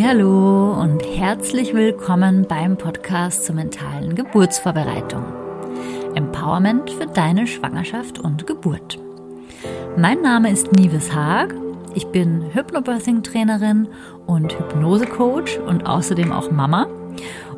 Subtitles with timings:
[0.00, 5.24] Hallo und herzlich willkommen beim Podcast zur mentalen Geburtsvorbereitung.
[6.14, 8.98] Empowerment für deine Schwangerschaft und Geburt.
[9.96, 11.54] Mein Name ist Nives Haag.
[11.94, 13.88] Ich bin Hypnobirthing-Trainerin
[14.26, 16.86] und Hypnose-Coach und außerdem auch Mama.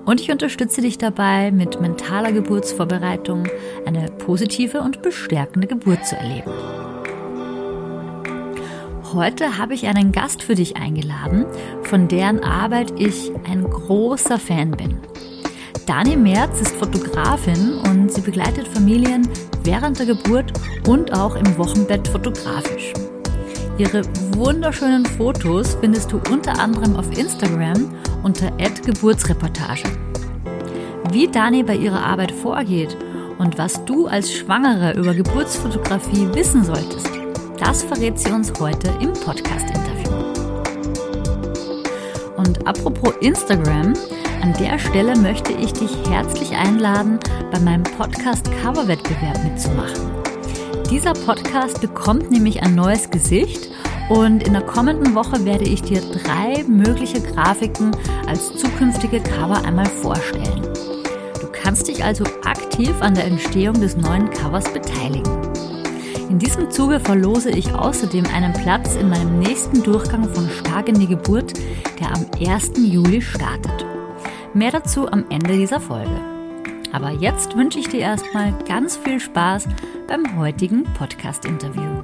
[0.07, 3.49] Und ich unterstütze dich dabei, mit mentaler Geburtsvorbereitung
[3.85, 6.51] eine positive und bestärkende Geburt zu erleben.
[9.13, 11.45] Heute habe ich einen Gast für dich eingeladen,
[11.83, 14.99] von deren Arbeit ich ein großer Fan bin.
[15.85, 19.29] Dani Merz ist Fotografin und sie begleitet Familien
[19.65, 20.53] während der Geburt
[20.87, 22.93] und auch im Wochenbett fotografisch.
[23.79, 24.03] Ihre
[24.37, 28.53] wunderschönen Fotos findest du unter anderem auf Instagram unter
[28.85, 29.91] Geburtsreportage.
[31.11, 32.97] Wie Dani bei ihrer Arbeit vorgeht
[33.39, 37.20] und was du als Schwangere über Geburtsfotografie wissen solltest,
[37.61, 40.11] das verrät sie uns heute im Podcast-Interview.
[42.37, 43.93] Und apropos Instagram,
[44.43, 47.19] an der Stelle möchte ich dich herzlich einladen,
[47.53, 50.11] bei meinem Podcast-Cover-Wettbewerb mitzumachen.
[50.91, 53.71] Dieser Podcast bekommt nämlich ein neues Gesicht
[54.09, 57.95] und in der kommenden Woche werde ich dir drei mögliche Grafiken
[58.27, 60.63] als zukünftige Cover einmal vorstellen.
[61.41, 65.50] Du kannst dich also aktiv an der Entstehung des neuen Covers beteiligen.
[66.31, 70.95] In diesem Zuge verlose ich außerdem einen Platz in meinem nächsten Durchgang von Stark in
[70.95, 71.55] die Geburt,
[71.99, 72.73] der am 1.
[72.77, 73.85] Juli startet.
[74.55, 76.21] Mehr dazu am Ende dieser Folge.
[76.93, 79.67] Aber jetzt wünsche ich dir erstmal ganz viel Spaß
[80.07, 82.00] beim heutigen Podcast-Interview.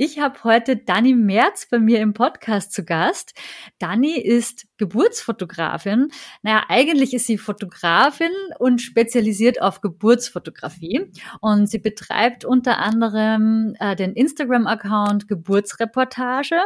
[0.00, 3.34] Ich habe heute Dani Merz bei mir im Podcast zu Gast.
[3.80, 6.12] Dani ist Geburtsfotografin.
[6.42, 11.10] Naja, eigentlich ist sie Fotografin und spezialisiert auf Geburtsfotografie.
[11.40, 16.60] Und sie betreibt unter anderem äh, den Instagram-Account Geburtsreportage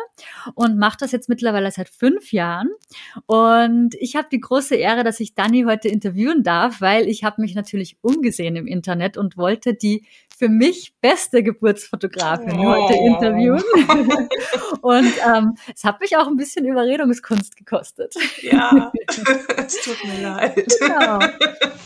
[0.55, 2.69] und macht das jetzt mittlerweile seit fünf Jahren.
[3.25, 7.41] Und ich habe die große Ehre, dass ich Dani heute interviewen darf, weil ich habe
[7.41, 10.05] mich natürlich umgesehen im Internet und wollte die
[10.43, 12.65] für mich beste Geburtsfotografin oh.
[12.65, 13.63] heute interviewen.
[14.81, 18.17] und ähm, es hat mich auch ein bisschen Überredungskunst gekostet.
[18.41, 18.91] Ja,
[19.57, 20.67] es tut mir leid.
[20.81, 21.21] Genau.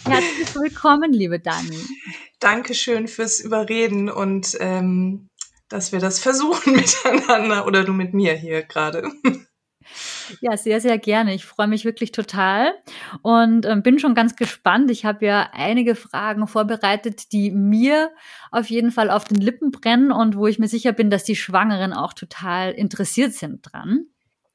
[0.08, 1.84] Herzlich willkommen, liebe Dani.
[2.40, 5.28] Dankeschön fürs Überreden und ähm,
[5.68, 9.12] dass wir das versuchen miteinander oder du mit mir hier gerade.
[10.40, 11.34] Ja, sehr, sehr gerne.
[11.34, 12.72] Ich freue mich wirklich total
[13.22, 14.90] und äh, bin schon ganz gespannt.
[14.90, 18.10] Ich habe ja einige Fragen vorbereitet, die mir
[18.50, 21.36] auf jeden Fall auf den Lippen brennen und wo ich mir sicher bin, dass die
[21.36, 24.06] Schwangeren auch total interessiert sind dran.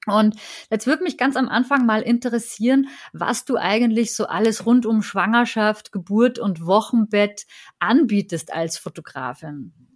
[0.07, 0.35] Und
[0.71, 5.03] jetzt würde mich ganz am Anfang mal interessieren, was du eigentlich so alles rund um
[5.03, 7.45] Schwangerschaft, Geburt und Wochenbett
[7.77, 9.90] anbietest als Fotografin.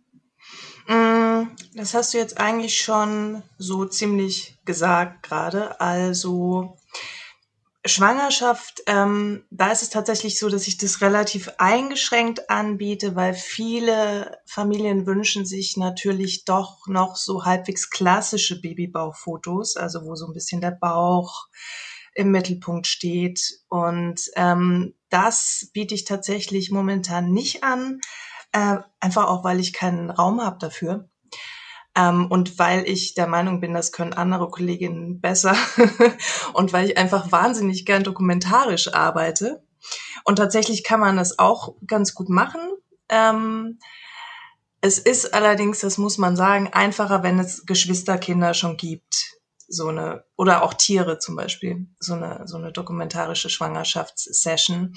[0.88, 5.80] Mm, das hast du jetzt eigentlich schon so ziemlich gesagt gerade.
[5.80, 6.78] Also
[7.88, 14.40] Schwangerschaft, ähm, da ist es tatsächlich so, dass ich das relativ eingeschränkt anbiete, weil viele
[14.46, 20.62] Familien wünschen sich natürlich doch noch so halbwegs klassische Babybauchfotos, also wo so ein bisschen
[20.62, 21.48] der Bauch
[22.16, 23.60] im Mittelpunkt steht.
[23.70, 28.00] Und ähm, das biete ich tatsächlich momentan nicht an.
[28.52, 31.10] Äh, einfach auch, weil ich keinen Raum habe dafür.
[31.96, 35.56] Ähm, und weil ich der Meinung bin, das können andere Kolleginnen besser.
[36.54, 39.64] und weil ich einfach wahnsinnig gern dokumentarisch arbeite.
[40.24, 42.62] Und tatsächlich kann man das auch ganz gut machen.
[43.10, 43.80] Ähm,
[44.82, 49.32] es ist allerdings, das muss man sagen, einfacher, wenn es Geschwisterkinder schon gibt.
[49.68, 54.96] So eine, oder auch Tiere zum Beispiel, so eine, so eine dokumentarische Schwangerschaftssession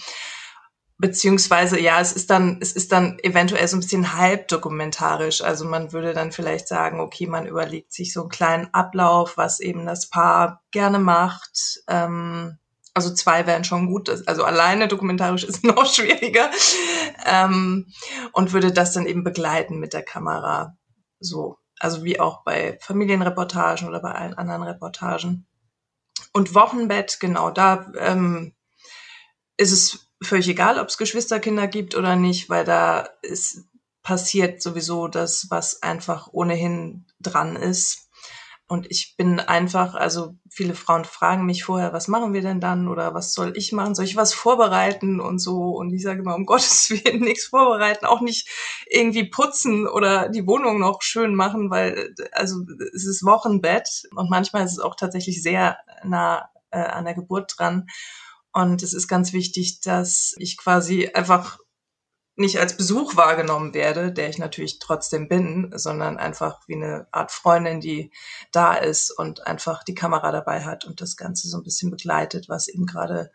[0.99, 5.43] beziehungsweise ja, es ist dann, es ist dann eventuell so ein bisschen halbdokumentarisch.
[5.43, 9.61] Also man würde dann vielleicht sagen, okay, man überlegt sich so einen kleinen Ablauf, was
[9.61, 11.83] eben das Paar gerne macht.
[11.87, 12.59] Ähm,
[12.95, 16.51] also zwei wären schon gut, also alleine dokumentarisch ist noch schwieriger.
[17.25, 17.87] Ähm,
[18.33, 20.77] und würde das dann eben begleiten mit der Kamera.
[21.21, 21.59] So.
[21.81, 25.47] Also wie auch bei Familienreportagen oder bei allen anderen Reportagen.
[26.33, 28.53] Und Wochenbett, genau, da ähm,
[29.57, 33.65] ist es völlig egal, ob es Geschwisterkinder gibt oder nicht, weil da ist
[34.03, 38.09] passiert sowieso das, was einfach ohnehin dran ist.
[38.67, 42.89] Und ich bin einfach, also viele Frauen fragen mich vorher, was machen wir denn dann
[42.89, 43.95] oder was soll ich machen?
[43.95, 45.71] Soll ich was vorbereiten und so?
[45.71, 48.49] Und ich sage immer, um Gottes Willen nichts vorbereiten, auch nicht
[48.91, 52.57] irgendwie putzen oder die Wohnung noch schön machen, weil also
[52.95, 57.55] es ist Wochenbett und manchmal ist es auch tatsächlich sehr nah äh, an der Geburt
[57.57, 57.87] dran.
[58.53, 61.59] Und es ist ganz wichtig, dass ich quasi einfach
[62.39, 67.33] nicht als Besuch wahrgenommen werde, der ich natürlich trotzdem bin, sondern einfach wie eine Art
[67.33, 68.13] Freundin, die
[68.53, 72.49] da ist und einfach die Kamera dabei hat und das Ganze so ein bisschen begleitet,
[72.49, 73.33] was eben gerade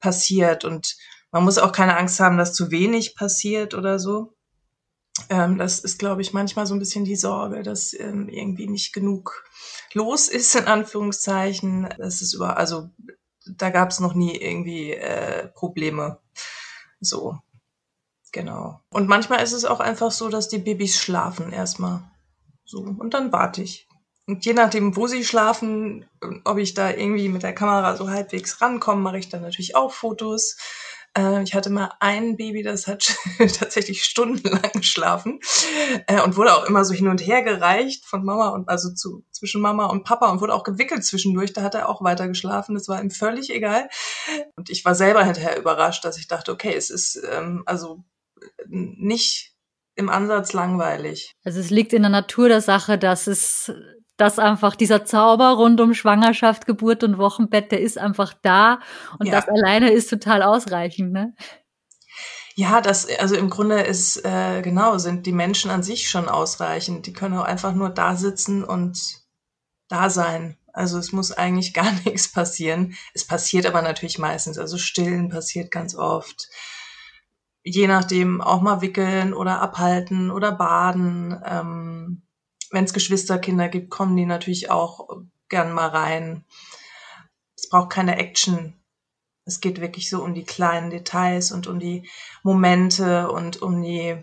[0.00, 0.66] passiert.
[0.66, 0.98] Und
[1.30, 4.34] man muss auch keine Angst haben, dass zu wenig passiert oder so.
[5.30, 8.92] Ähm, das ist, glaube ich, manchmal so ein bisschen die Sorge, dass ähm, irgendwie nicht
[8.92, 9.44] genug
[9.94, 11.88] los ist, in Anführungszeichen.
[11.96, 12.90] Das ist über, also
[13.46, 16.18] da gab es noch nie irgendwie äh, Probleme.
[17.00, 17.38] So.
[18.32, 18.80] Genau.
[18.90, 22.02] Und manchmal ist es auch einfach so, dass die Babys schlafen erstmal.
[22.64, 22.80] So.
[22.80, 23.86] Und dann warte ich.
[24.26, 26.06] Und je nachdem, wo sie schlafen,
[26.44, 29.92] ob ich da irgendwie mit der Kamera so halbwegs rankomme, mache ich dann natürlich auch
[29.92, 30.56] Fotos.
[31.16, 35.40] Äh, ich hatte mal ein Baby, das hat tatsächlich stundenlang geschlafen
[36.06, 39.24] äh, und wurde auch immer so hin und her gereicht von Mama und also zu,
[39.30, 41.52] zwischen Mama und Papa und wurde auch gewickelt zwischendurch.
[41.52, 42.74] Da hat er auch weiter geschlafen.
[42.74, 43.88] Das war ihm völlig egal.
[44.56, 48.04] Und ich war selber hinterher überrascht, dass ich dachte, okay, es ist ähm, also
[48.66, 49.52] nicht
[49.94, 51.32] im Ansatz langweilig.
[51.44, 53.70] Also es liegt in der Natur der Sache, dass es
[54.16, 58.80] dass einfach dieser Zauber rund um Schwangerschaft, Geburt und Wochenbett, der ist einfach da
[59.18, 59.32] und ja.
[59.32, 61.34] das alleine ist total ausreichend, ne?
[62.54, 67.06] Ja, das, also im Grunde ist, äh, genau, sind die Menschen an sich schon ausreichend.
[67.06, 69.22] Die können auch einfach nur da sitzen und
[69.88, 70.58] da sein.
[70.74, 72.94] Also es muss eigentlich gar nichts passieren.
[73.14, 74.58] Es passiert aber natürlich meistens.
[74.58, 76.50] Also stillen passiert ganz oft
[77.64, 81.40] je nachdem auch mal wickeln oder abhalten oder baden.
[81.44, 82.21] Ähm,
[82.72, 85.08] Wenn es Geschwisterkinder gibt, kommen die natürlich auch
[85.48, 86.44] gern mal rein.
[87.56, 88.74] Es braucht keine Action.
[89.44, 92.08] Es geht wirklich so um die kleinen Details und um die
[92.42, 94.16] Momente und um die,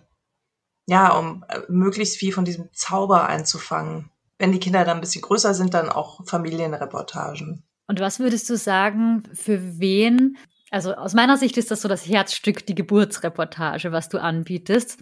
[0.87, 4.09] ja, um äh, möglichst viel von diesem Zauber einzufangen.
[4.37, 7.63] Wenn die Kinder dann ein bisschen größer sind, dann auch Familienreportagen.
[7.87, 10.37] Und was würdest du sagen, für wen
[10.71, 14.99] also aus meiner Sicht ist das so das Herzstück, die Geburtsreportage, was du anbietest.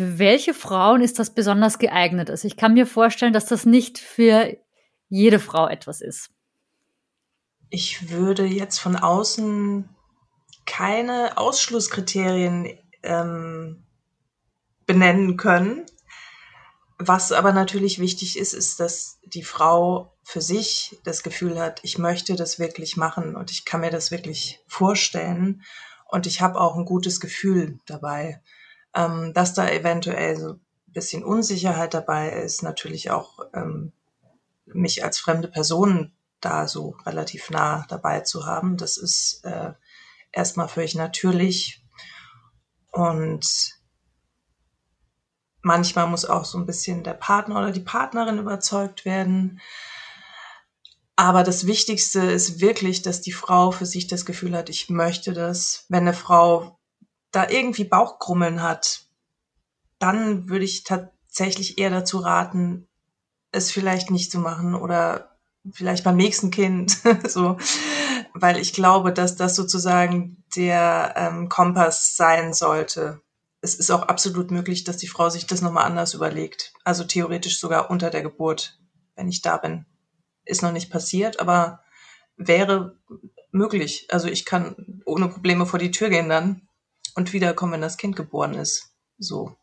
[0.00, 2.30] Für welche Frauen ist das besonders geeignet?
[2.30, 4.56] Also ich kann mir vorstellen, dass das nicht für
[5.10, 6.30] jede Frau etwas ist.
[7.68, 9.90] Ich würde jetzt von außen
[10.64, 13.84] keine Ausschlusskriterien ähm,
[14.86, 15.84] benennen können.
[16.96, 21.98] Was aber natürlich wichtig ist, ist, dass die Frau für sich das Gefühl hat, ich
[21.98, 25.62] möchte das wirklich machen und ich kann mir das wirklich vorstellen
[26.06, 28.40] und ich habe auch ein gutes Gefühl dabei.
[28.94, 33.92] Ähm, dass da eventuell so ein bisschen Unsicherheit dabei ist, natürlich auch ähm,
[34.66, 39.72] mich als fremde Person da so relativ nah dabei zu haben, das ist äh,
[40.32, 41.84] erstmal völlig natürlich
[42.92, 43.80] und
[45.62, 49.60] manchmal muss auch so ein bisschen der Partner oder die Partnerin überzeugt werden.
[51.16, 55.34] Aber das Wichtigste ist wirklich, dass die Frau für sich das Gefühl hat, ich möchte
[55.34, 55.84] das.
[55.88, 56.79] Wenn eine Frau
[57.30, 59.06] da irgendwie Bauchkrummeln hat,
[59.98, 62.88] dann würde ich tatsächlich eher dazu raten,
[63.52, 65.36] es vielleicht nicht zu machen oder
[65.72, 66.98] vielleicht beim nächsten Kind,
[67.28, 67.58] so,
[68.34, 73.20] weil ich glaube, dass das sozusagen der ähm, Kompass sein sollte
[73.62, 76.72] es ist auch absolut möglich, dass die Frau sich das nochmal anders überlegt.
[76.84, 78.78] Also theoretisch sogar unter der Geburt,
[79.16, 79.84] wenn ich da bin.
[80.44, 81.80] Ist noch nicht passiert, aber
[82.36, 82.96] wäre
[83.52, 84.08] möglich.
[84.10, 86.62] Also ich kann ohne Probleme vor die Tür gehen dann
[87.14, 88.90] und wiederkommen, wenn das Kind geboren ist.
[89.18, 89.56] So.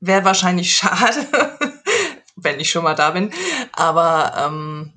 [0.00, 1.26] Wäre wahrscheinlich schade,
[2.36, 3.32] wenn ich schon mal da bin.
[3.72, 4.92] Aber ähm,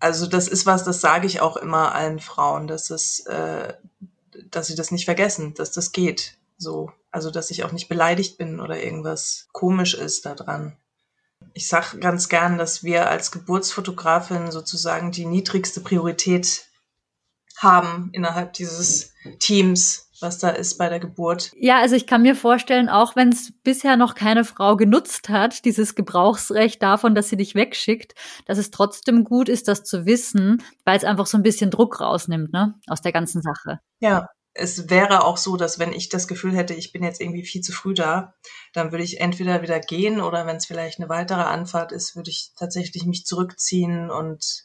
[0.00, 3.74] also das ist was, das sage ich auch immer allen Frauen, dass es, äh,
[4.50, 6.38] dass sie das nicht vergessen, dass das geht.
[6.58, 10.76] So, also dass ich auch nicht beleidigt bin oder irgendwas komisch ist daran.
[11.54, 16.66] Ich sage ganz gern, dass wir als Geburtsfotografin sozusagen die niedrigste Priorität
[17.58, 21.52] haben innerhalb dieses Teams, was da ist bei der Geburt.
[21.56, 25.64] Ja, also ich kann mir vorstellen, auch wenn es bisher noch keine Frau genutzt hat,
[25.64, 28.14] dieses Gebrauchsrecht davon, dass sie dich wegschickt,
[28.46, 32.00] dass es trotzdem gut ist, das zu wissen, weil es einfach so ein bisschen Druck
[32.00, 33.80] rausnimmt, ne, aus der ganzen Sache.
[34.00, 37.44] Ja, es wäre auch so, dass wenn ich das Gefühl hätte, ich bin jetzt irgendwie
[37.44, 38.34] viel zu früh da,
[38.72, 42.30] dann würde ich entweder wieder gehen oder wenn es vielleicht eine weitere Anfahrt ist, würde
[42.30, 44.64] ich tatsächlich mich zurückziehen und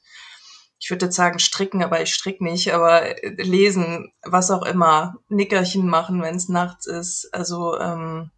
[0.80, 5.16] ich würde jetzt sagen stricken, aber ich strick nicht, aber äh, lesen, was auch immer,
[5.30, 7.30] Nickerchen machen, wenn es nachts ist.
[7.34, 8.32] Also ähm,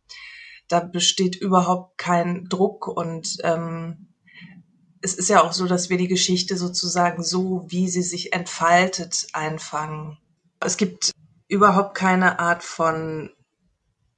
[0.67, 4.13] da besteht überhaupt kein Druck und ähm,
[5.01, 9.27] es ist ja auch so, dass wir die Geschichte sozusagen so, wie sie sich entfaltet,
[9.33, 10.17] einfangen.
[10.59, 11.11] Es gibt
[11.47, 13.31] überhaupt keine Art von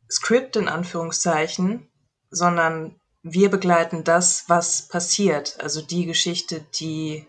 [0.09, 1.87] Skript in Anführungszeichen,
[2.29, 7.27] sondern wir begleiten das, was passiert, also die Geschichte, die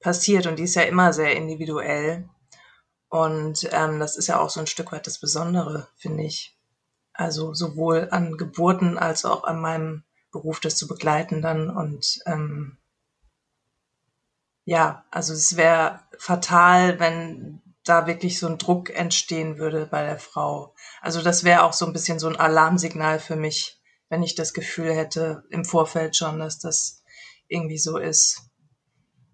[0.00, 2.28] passiert und die ist ja immer sehr individuell.
[3.08, 6.56] Und ähm, das ist ja auch so ein Stück weit das Besondere, finde ich.
[7.12, 11.70] Also sowohl an Geburten als auch an meinem Beruf, das zu begleiten dann.
[11.70, 12.76] Und ähm,
[14.64, 20.18] ja, also es wäre fatal, wenn da wirklich so ein Druck entstehen würde bei der
[20.18, 20.74] Frau.
[21.00, 24.52] Also das wäre auch so ein bisschen so ein Alarmsignal für mich, wenn ich das
[24.52, 27.02] Gefühl hätte im Vorfeld schon, dass das
[27.48, 28.47] irgendwie so ist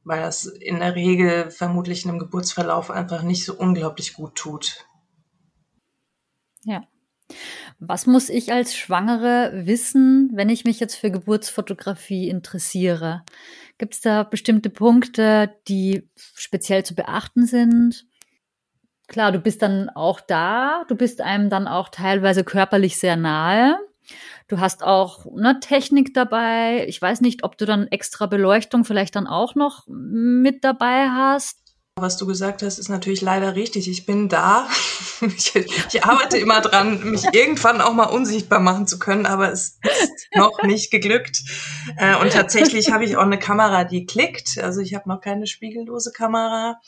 [0.05, 4.87] weil das in der Regel vermutlich einem Geburtsverlauf einfach nicht so unglaublich gut tut.
[6.65, 6.87] Ja.
[7.79, 13.25] Was muss ich als Schwangere wissen, wenn ich mich jetzt für Geburtsfotografie interessiere?
[13.79, 18.07] Gibt es da bestimmte Punkte, die speziell zu beachten sind?
[19.09, 23.79] Klar, du bist dann auch da, du bist einem dann auch teilweise körperlich sehr nahe.
[24.47, 26.85] Du hast auch eine Technik dabei.
[26.87, 31.65] Ich weiß nicht, ob du dann extra Beleuchtung vielleicht dann auch noch mit dabei hast.
[31.97, 33.89] Was du gesagt hast, ist natürlich leider richtig.
[33.89, 34.69] Ich bin da.
[35.21, 39.79] Ich, ich, arbeite immer dran, mich irgendwann auch mal unsichtbar machen zu können, aber es
[39.83, 41.39] ist noch nicht geglückt.
[41.97, 44.59] Äh, und tatsächlich habe ich auch eine Kamera, die klickt.
[44.59, 46.79] Also ich habe noch keine spiegellose Kamera,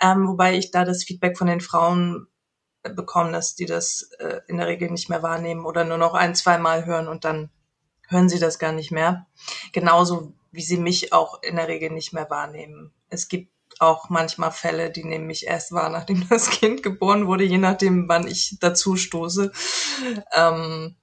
[0.00, 2.28] ähm, wobei ich da das Feedback von den Frauen
[2.90, 6.34] bekommen, dass die das äh, in der Regel nicht mehr wahrnehmen oder nur noch ein,
[6.34, 7.50] zwei Mal hören und dann
[8.08, 9.26] hören sie das gar nicht mehr.
[9.72, 12.92] Genauso wie sie mich auch in der Regel nicht mehr wahrnehmen.
[13.08, 13.50] Es gibt
[13.80, 18.08] auch manchmal Fälle, die nehmen mich erst wahr, nachdem das Kind geboren wurde, je nachdem,
[18.08, 19.52] wann ich dazu stoße.
[20.32, 20.96] Ähm,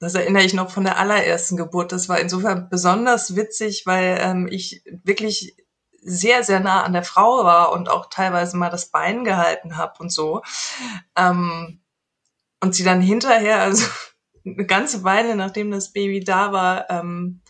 [0.00, 1.92] das erinnere ich noch von der allerersten Geburt.
[1.92, 5.56] Das war insofern besonders witzig, weil ähm, ich wirklich
[6.04, 9.94] sehr, sehr nah an der Frau war und auch teilweise mal das Bein gehalten habe
[9.98, 10.42] und so.
[11.16, 11.80] Ähm,
[12.60, 13.86] und sie dann hinterher, also
[14.46, 17.40] eine ganze Weile, nachdem das Baby da war, ähm,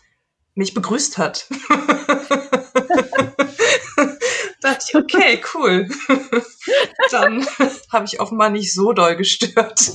[0.55, 1.47] mich begrüßt hat.
[4.65, 5.87] dachte ich, okay, cool.
[7.11, 7.45] Dann
[7.91, 9.93] habe ich offenbar nicht so doll gestört.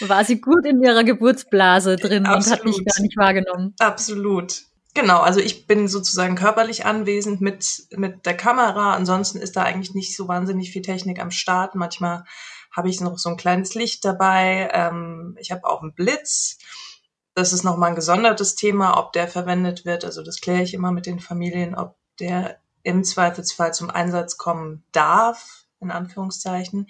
[0.00, 2.46] War sie gut in ihrer Geburtsblase drin Absolut.
[2.46, 3.74] und hat mich gar nicht wahrgenommen.
[3.78, 4.62] Absolut.
[4.94, 8.94] Genau, also ich bin sozusagen körperlich anwesend mit, mit der Kamera.
[8.94, 11.74] Ansonsten ist da eigentlich nicht so wahnsinnig viel Technik am Start.
[11.74, 12.24] Manchmal
[12.72, 14.70] habe ich noch so ein kleines Licht dabei.
[14.72, 16.58] Ähm, ich habe auch einen Blitz.
[17.34, 20.04] Das ist nochmal ein gesondertes Thema, ob der verwendet wird.
[20.04, 24.84] Also das kläre ich immer mit den Familien, ob der im Zweifelsfall zum Einsatz kommen
[24.92, 26.88] darf, in Anführungszeichen.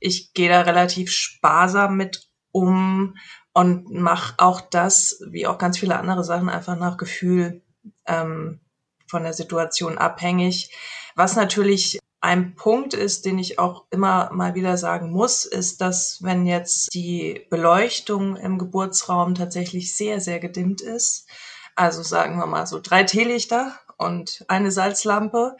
[0.00, 3.16] Ich gehe da relativ sparsam mit um
[3.58, 7.60] und mache auch das, wie auch ganz viele andere Sachen, einfach nach Gefühl
[8.06, 8.60] ähm,
[9.08, 10.72] von der Situation abhängig.
[11.16, 16.22] Was natürlich ein Punkt ist, den ich auch immer mal wieder sagen muss, ist, dass
[16.22, 21.28] wenn jetzt die Beleuchtung im Geburtsraum tatsächlich sehr, sehr gedimmt ist,
[21.74, 25.56] also sagen wir mal so drei Teelichter und eine Salzlampe,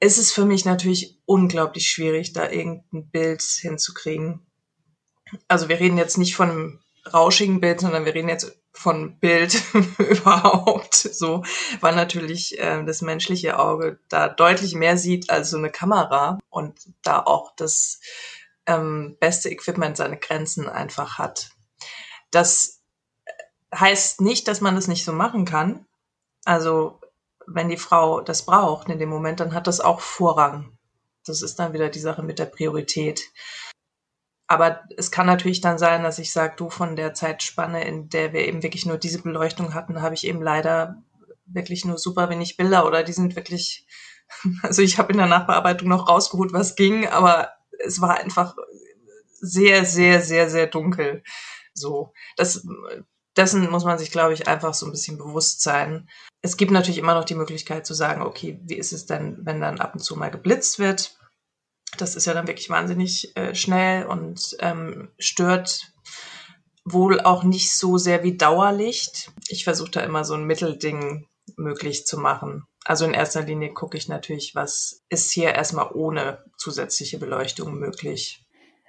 [0.00, 4.44] ist es für mich natürlich unglaublich schwierig, da irgendein Bild hinzukriegen.
[5.46, 9.62] Also wir reden jetzt nicht von einem rauschigen Bild, sondern wir reden jetzt von Bild
[9.98, 11.44] überhaupt so,
[11.80, 16.74] weil natürlich äh, das menschliche Auge da deutlich mehr sieht als so eine Kamera und
[17.02, 18.00] da auch das
[18.66, 21.50] ähm, beste Equipment seine Grenzen einfach hat.
[22.30, 22.80] Das
[23.74, 25.86] heißt nicht, dass man das nicht so machen kann.
[26.44, 27.00] Also
[27.46, 30.76] wenn die Frau das braucht in dem Moment, dann hat das auch Vorrang.
[31.26, 33.22] Das ist dann wieder die Sache mit der Priorität.
[34.46, 38.32] Aber es kann natürlich dann sein, dass ich sage, du von der Zeitspanne, in der
[38.32, 41.02] wir eben wirklich nur diese Beleuchtung hatten, habe ich eben leider
[41.46, 43.86] wirklich nur super wenig Bilder oder die sind wirklich,
[44.62, 48.54] also ich habe in der Nachbearbeitung noch rausgeholt, was ging, aber es war einfach
[49.40, 51.22] sehr, sehr, sehr, sehr dunkel.
[51.74, 52.66] So, das,
[53.36, 56.08] dessen muss man sich, glaube ich, einfach so ein bisschen bewusst sein.
[56.40, 59.60] Es gibt natürlich immer noch die Möglichkeit zu sagen, okay, wie ist es denn, wenn
[59.60, 61.18] dann ab und zu mal geblitzt wird?
[61.96, 65.92] Das ist ja dann wirklich wahnsinnig äh, schnell und ähm, stört
[66.84, 69.32] wohl auch nicht so sehr wie Dauerlicht.
[69.48, 72.64] Ich versuche da immer so ein Mittelding möglich zu machen.
[72.84, 78.44] Also in erster Linie gucke ich natürlich, was ist hier erstmal ohne zusätzliche Beleuchtung möglich.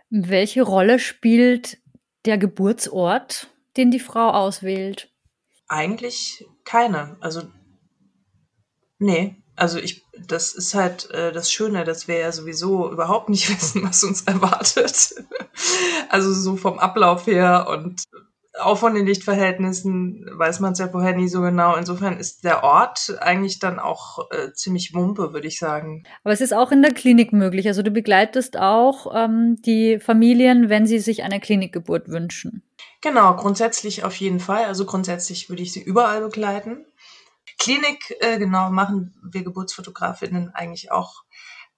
[0.10, 1.78] Welche Rolle spielt
[2.26, 5.10] der Geburtsort, den die Frau auswählt?
[5.68, 7.18] Eigentlich keine.
[7.22, 7.44] Also
[9.00, 13.50] nee, also ich, das ist halt äh, das Schöne, dass wir ja sowieso überhaupt nicht
[13.56, 15.16] wissen, was uns erwartet.
[16.10, 18.04] also so vom Ablauf her und
[18.60, 21.76] auch von den Lichtverhältnissen weiß man es ja vorher nie so genau.
[21.76, 26.06] Insofern ist der Ort eigentlich dann auch äh, ziemlich mumpe, würde ich sagen.
[26.24, 27.68] Aber es ist auch in der Klinik möglich.
[27.68, 32.64] Also du begleitest auch ähm, die Familien, wenn sie sich eine Klinikgeburt wünschen.
[33.02, 34.66] Genau, grundsätzlich auf jeden Fall.
[34.66, 36.86] Also grundsätzlich würde ich sie überall begleiten.
[37.66, 41.24] Klinik, äh, genau, machen wir Geburtsfotografinnen eigentlich auch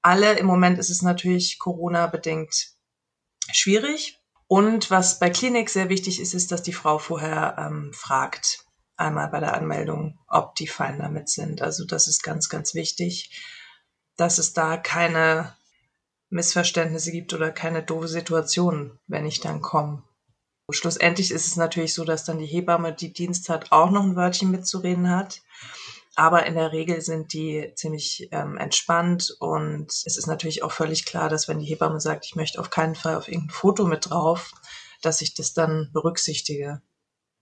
[0.02, 0.34] alle.
[0.34, 2.74] Im Moment ist es natürlich Corona-bedingt
[3.54, 4.22] schwierig.
[4.48, 8.66] Und was bei Klinik sehr wichtig ist, ist, dass die Frau vorher ähm, fragt,
[8.98, 11.62] einmal bei der Anmeldung, ob die fein damit sind.
[11.62, 13.42] Also das ist ganz, ganz wichtig,
[14.18, 15.56] dass es da keine
[16.30, 20.04] Missverständnisse gibt oder keine doofe Situation, wenn ich dann komme.
[20.70, 24.18] Schlussendlich ist es natürlich so, dass dann die Hebamme, die Dienst hat, auch noch ein
[24.18, 25.42] Wörtchen mitzureden hat.
[26.16, 31.06] Aber in der Regel sind die ziemlich ähm, entspannt und es ist natürlich auch völlig
[31.06, 34.10] klar, dass wenn die Hebamme sagt, ich möchte auf keinen Fall auf irgendein Foto mit
[34.10, 34.52] drauf,
[35.02, 36.82] dass ich das dann berücksichtige.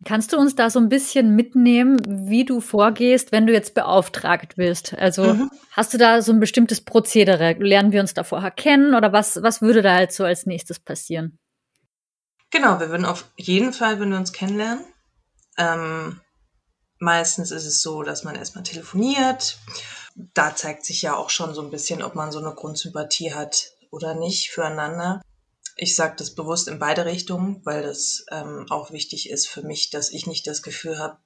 [0.03, 4.58] Kannst du uns da so ein bisschen mitnehmen, wie du vorgehst, wenn du jetzt beauftragt
[4.58, 4.94] wirst?
[4.94, 5.50] Also mhm.
[5.72, 7.53] hast du da so ein bestimmtes Prozedere?
[7.53, 10.79] Lernen wir uns da vorher kennen oder was, was würde da halt so als nächstes
[10.79, 11.39] passieren?
[12.55, 14.85] Genau, wir würden auf jeden Fall, wenn wir uns kennenlernen.
[15.57, 16.21] Ähm,
[17.00, 19.59] meistens ist es so, dass man erstmal telefoniert.
[20.15, 23.74] Da zeigt sich ja auch schon so ein bisschen, ob man so eine Grundsympathie hat
[23.91, 25.21] oder nicht füreinander.
[25.75, 29.89] Ich sage das bewusst in beide Richtungen, weil das ähm, auch wichtig ist für mich,
[29.89, 31.17] dass ich nicht das Gefühl habe,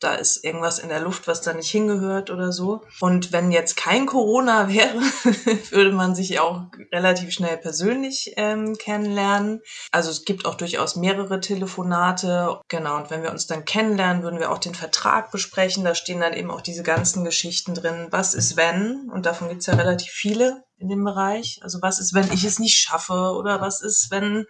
[0.00, 2.82] da ist irgendwas in der Luft, was da nicht hingehört oder so.
[3.00, 5.00] Und wenn jetzt kein Corona wäre,
[5.70, 9.62] würde man sich auch relativ schnell persönlich ähm, kennenlernen.
[9.92, 12.60] Also es gibt auch durchaus mehrere Telefonate.
[12.68, 15.84] Genau, und wenn wir uns dann kennenlernen, würden wir auch den Vertrag besprechen.
[15.84, 18.08] Da stehen dann eben auch diese ganzen Geschichten drin.
[18.10, 19.10] Was ist wenn?
[19.10, 21.60] Und davon gibt es ja relativ viele in dem Bereich.
[21.62, 23.34] Also was ist, wenn ich es nicht schaffe?
[23.36, 24.46] Oder was ist, wenn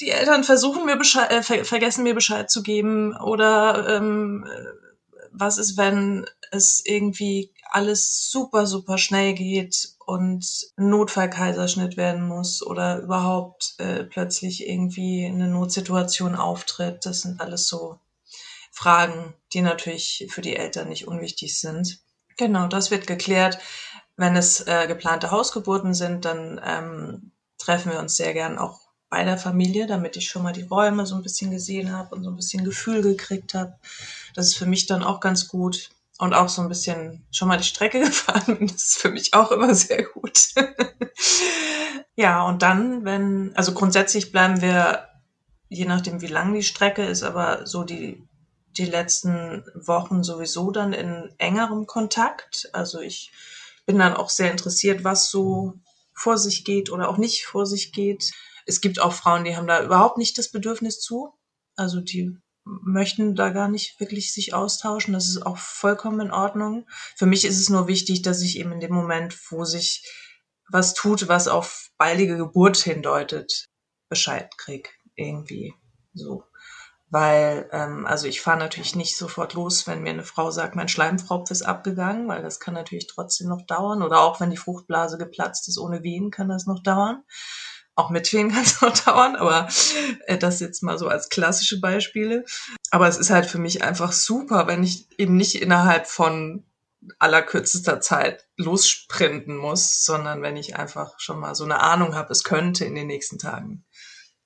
[0.00, 4.46] die Eltern versuchen mir Bescheid, äh, ver vergessen mir Bescheid zu geben oder ähm,
[5.32, 13.00] was ist, wenn es irgendwie alles super, super schnell geht und Notfallkaiserschnitt werden muss oder
[13.00, 17.04] überhaupt äh, plötzlich irgendwie eine Notsituation auftritt.
[17.04, 17.98] Das sind alles so
[18.72, 22.00] Fragen, die natürlich für die Eltern nicht unwichtig sind.
[22.36, 23.58] Genau, das wird geklärt.
[24.16, 29.24] Wenn es äh, geplante Hausgeburten sind, dann ähm, treffen wir uns sehr gern auch bei
[29.24, 32.30] der Familie, damit ich schon mal die Räume so ein bisschen gesehen habe und so
[32.30, 33.74] ein bisschen Gefühl gekriegt habe.
[34.34, 35.90] Das ist für mich dann auch ganz gut.
[36.18, 39.50] Und auch so ein bisschen schon mal die Strecke gefahren Das ist für mich auch
[39.50, 40.48] immer sehr gut.
[42.16, 45.08] ja, und dann, wenn, also grundsätzlich bleiben wir,
[45.68, 48.26] je nachdem wie lang die Strecke ist, aber so die,
[48.78, 52.70] die letzten Wochen sowieso dann in engerem Kontakt.
[52.72, 53.30] Also ich
[53.84, 55.74] bin dann auch sehr interessiert, was so
[56.14, 58.32] vor sich geht oder auch nicht vor sich geht.
[58.66, 61.32] Es gibt auch Frauen, die haben da überhaupt nicht das Bedürfnis zu.
[61.76, 65.14] Also die möchten da gar nicht wirklich sich austauschen.
[65.14, 66.86] Das ist auch vollkommen in Ordnung.
[67.14, 70.04] Für mich ist es nur wichtig, dass ich eben in dem Moment, wo sich
[70.68, 73.68] was tut, was auf baldige Geburt hindeutet,
[74.08, 74.98] Bescheid krieg.
[75.14, 75.74] Irgendwie
[76.12, 76.44] so.
[77.08, 80.88] Weil, ähm, also ich fahre natürlich nicht sofort los, wenn mir eine Frau sagt, mein
[80.88, 84.02] Schleimfropf ist abgegangen, weil das kann natürlich trotzdem noch dauern.
[84.02, 87.22] Oder auch wenn die Fruchtblase geplatzt ist ohne Wehen, kann das noch dauern.
[87.96, 89.68] Auch mit Feen kann es noch dauern, aber
[90.26, 92.44] äh, das jetzt mal so als klassische Beispiele.
[92.90, 96.64] Aber es ist halt für mich einfach super, wenn ich eben nicht innerhalb von
[97.18, 102.44] allerkürzester Zeit lossprinten muss, sondern wenn ich einfach schon mal so eine Ahnung habe, es
[102.44, 103.84] könnte in den nächsten Tagen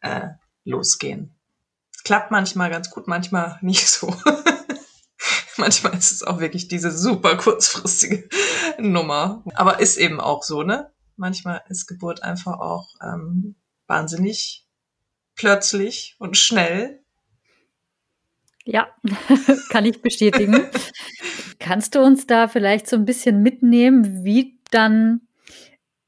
[0.01, 0.29] äh,
[0.65, 1.35] losgehen.
[2.05, 4.15] Klappt manchmal ganz gut, manchmal nicht so.
[5.57, 8.29] manchmal ist es auch wirklich diese super kurzfristige
[8.79, 9.43] Nummer.
[9.55, 10.93] Aber ist eben auch so, ne?
[11.21, 13.55] Manchmal ist Geburt einfach auch ähm,
[13.87, 14.67] wahnsinnig
[15.37, 17.01] plötzlich und schnell.
[18.65, 18.89] Ja,
[19.69, 20.65] kann ich bestätigen.
[21.59, 25.21] Kannst du uns da vielleicht so ein bisschen mitnehmen, wie dann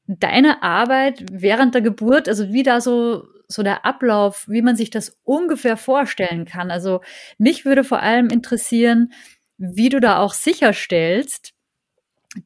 [0.07, 4.89] deine Arbeit während der Geburt, also wie da so so der Ablauf, wie man sich
[4.89, 6.71] das ungefähr vorstellen kann.
[6.71, 7.01] Also
[7.37, 9.13] mich würde vor allem interessieren,
[9.57, 11.53] wie du da auch sicherstellst,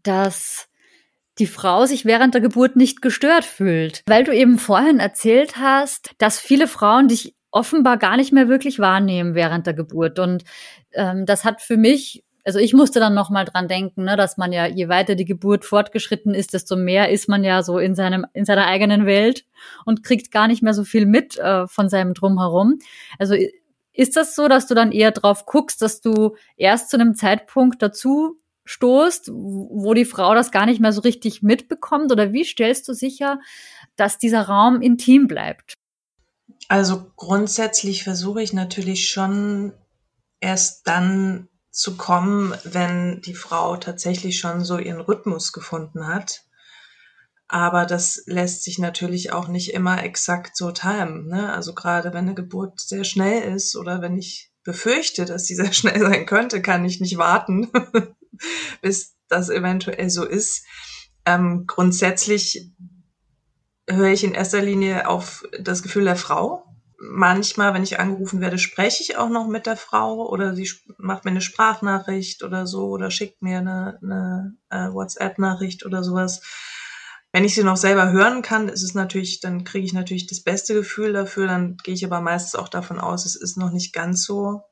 [0.04, 0.68] dass
[1.40, 4.04] die Frau sich während der Geburt nicht gestört fühlt.
[4.08, 8.80] Weil du eben vorhin erzählt hast, dass viele Frauen dich offenbar gar nicht mehr wirklich
[8.80, 10.20] wahrnehmen während der Geburt.
[10.20, 10.44] Und
[10.94, 14.52] ähm, das hat für mich, also ich musste dann nochmal dran denken, ne, dass man
[14.52, 18.26] ja, je weiter die Geburt fortgeschritten ist, desto mehr ist man ja so in seinem,
[18.34, 19.46] in seiner eigenen Welt
[19.86, 22.80] und kriegt gar nicht mehr so viel mit äh, von seinem Drumherum.
[23.18, 23.36] Also
[23.94, 27.82] ist das so, dass du dann eher drauf guckst, dass du erst zu einem Zeitpunkt
[27.82, 32.12] dazu stoßt, wo die Frau das gar nicht mehr so richtig mitbekommt?
[32.12, 33.40] Oder wie stellst du sicher,
[33.96, 35.74] dass dieser Raum intim bleibt?
[36.68, 39.74] Also grundsätzlich versuche ich natürlich schon
[40.40, 46.44] erst dann zu kommen, wenn die Frau tatsächlich schon so ihren Rhythmus gefunden hat.
[47.48, 51.28] Aber das lässt sich natürlich auch nicht immer exakt so timen.
[51.28, 51.54] Ne?
[51.54, 55.72] Also gerade wenn eine Geburt sehr schnell ist oder wenn ich befürchte, dass sie sehr
[55.72, 57.72] schnell sein könnte, kann ich nicht warten,
[58.82, 60.66] bis das eventuell so ist.
[61.26, 62.72] Ähm, grundsätzlich
[63.90, 66.64] höre ich in erster Linie auf das Gefühl der Frau.
[67.00, 71.26] Manchmal, wenn ich angerufen werde, spreche ich auch noch mit der Frau oder sie macht
[71.26, 76.42] mir eine Sprachnachricht oder so oder schickt mir eine, eine äh, WhatsApp-Nachricht oder sowas.
[77.32, 80.42] Wenn ich sie noch selber hören kann, ist es natürlich, dann kriege ich natürlich das
[80.42, 81.46] beste Gefühl dafür.
[81.46, 84.64] Dann gehe ich aber meistens auch davon aus, es ist noch nicht ganz so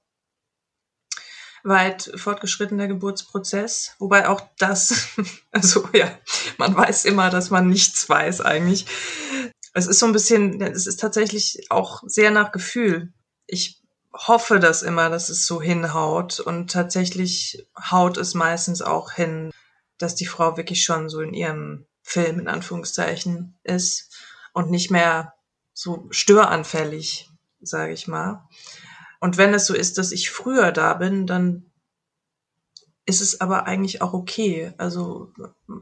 [1.65, 3.95] weit fortgeschritten der Geburtsprozess.
[3.99, 5.09] Wobei auch das,
[5.51, 6.17] also ja,
[6.57, 8.85] man weiß immer, dass man nichts weiß eigentlich.
[9.73, 13.11] Es ist so ein bisschen, es ist tatsächlich auch sehr nach Gefühl.
[13.47, 13.81] Ich
[14.13, 19.51] hoffe das immer, dass es so hinhaut und tatsächlich haut es meistens auch hin,
[19.97, 24.15] dass die Frau wirklich schon so in ihrem Film in Anführungszeichen ist
[24.53, 25.33] und nicht mehr
[25.73, 28.47] so störanfällig, sage ich mal.
[29.19, 31.71] Und wenn es so ist, dass ich früher da bin, dann
[33.05, 34.73] ist es aber eigentlich auch okay.
[34.77, 35.31] Also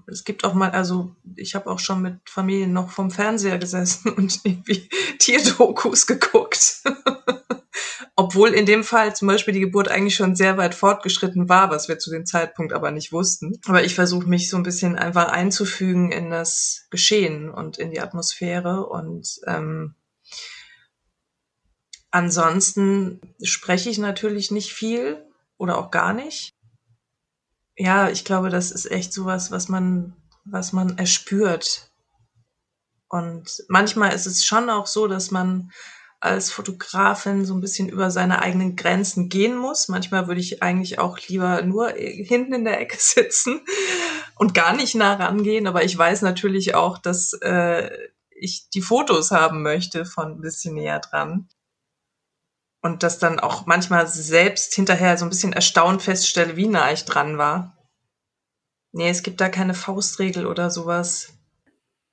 [0.08, 4.12] es gibt auch mal, also ich habe auch schon mit Familien noch vom Fernseher gesessen
[4.16, 6.84] und irgendwie Tierdokus geguckt.
[8.16, 11.88] Obwohl in dem Fall zum Beispiel die Geburt eigentlich schon sehr weit fortgeschritten war, was
[11.88, 13.60] wir zu dem Zeitpunkt aber nicht wussten.
[13.66, 18.02] Aber ich versuche mich so ein bisschen einfach einzufügen in das Geschehen und in die
[18.02, 19.96] Atmosphäre und ähm,
[22.14, 25.26] Ansonsten spreche ich natürlich nicht viel
[25.58, 26.54] oder auch gar nicht.
[27.76, 31.90] Ja, ich glaube, das ist echt sowas, was man, was man erspürt.
[33.10, 35.72] Und manchmal ist es schon auch so, dass man
[36.20, 39.88] als Fotografin so ein bisschen über seine eigenen Grenzen gehen muss.
[39.88, 43.62] Manchmal würde ich eigentlich auch lieber nur hinten in der Ecke sitzen
[44.36, 45.66] und gar nicht nah rangehen.
[45.66, 47.90] Aber ich weiß natürlich auch, dass äh,
[48.30, 51.50] ich die Fotos haben möchte von ein bisschen näher dran
[52.84, 57.06] und das dann auch manchmal selbst hinterher so ein bisschen erstaunt feststelle, wie nah ich
[57.06, 57.76] dran war.
[58.92, 61.30] Nee, es gibt da keine Faustregel oder sowas.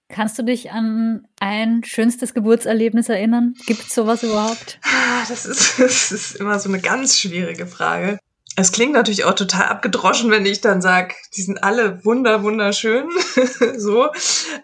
[0.09, 3.54] Kannst du dich an ein schönstes Geburtserlebnis erinnern?
[3.66, 4.80] Gibt es sowas überhaupt?
[4.83, 8.18] Ah, das ist, das ist immer so eine ganz schwierige Frage.
[8.56, 13.09] Es klingt natürlich auch total abgedroschen, wenn ich dann sage, die sind alle wunder, wunderschön.
[13.76, 14.09] so.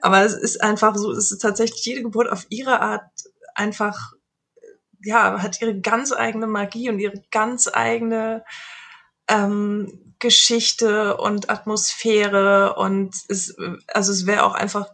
[0.03, 3.11] Aber es ist einfach so, es ist tatsächlich jede Geburt auf ihre Art
[3.55, 4.13] einfach
[5.07, 8.45] ja, hat ihre ganz eigene Magie und ihre ganz eigene
[9.29, 13.57] ähm, Geschichte und Atmosphäre und es,
[13.89, 14.89] also es wäre auch einfach,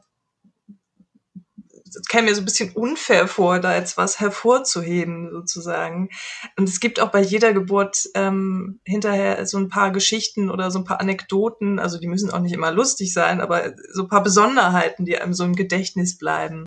[1.84, 6.08] es käme mir so ein bisschen unfair vor, da jetzt was hervorzuheben sozusagen.
[6.56, 10.80] Und es gibt auch bei jeder Geburt ähm, hinterher so ein paar Geschichten oder so
[10.80, 14.22] ein paar Anekdoten, also die müssen auch nicht immer lustig sein, aber so ein paar
[14.22, 16.64] Besonderheiten, die einem so im Gedächtnis bleiben.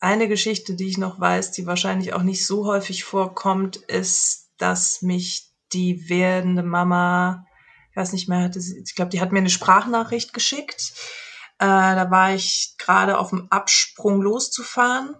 [0.00, 5.02] Eine Geschichte, die ich noch weiß, die wahrscheinlich auch nicht so häufig vorkommt, ist, dass
[5.02, 7.44] mich die werdende Mama,
[7.90, 10.94] ich weiß nicht mehr, hatte sie, ich glaube, die hat mir eine Sprachnachricht geschickt.
[11.58, 15.16] Äh, da war ich gerade auf dem Absprung loszufahren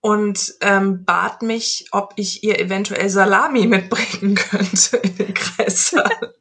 [0.00, 6.34] und ähm, bat mich, ob ich ihr eventuell Salami mitbringen könnte in den Kreissaal.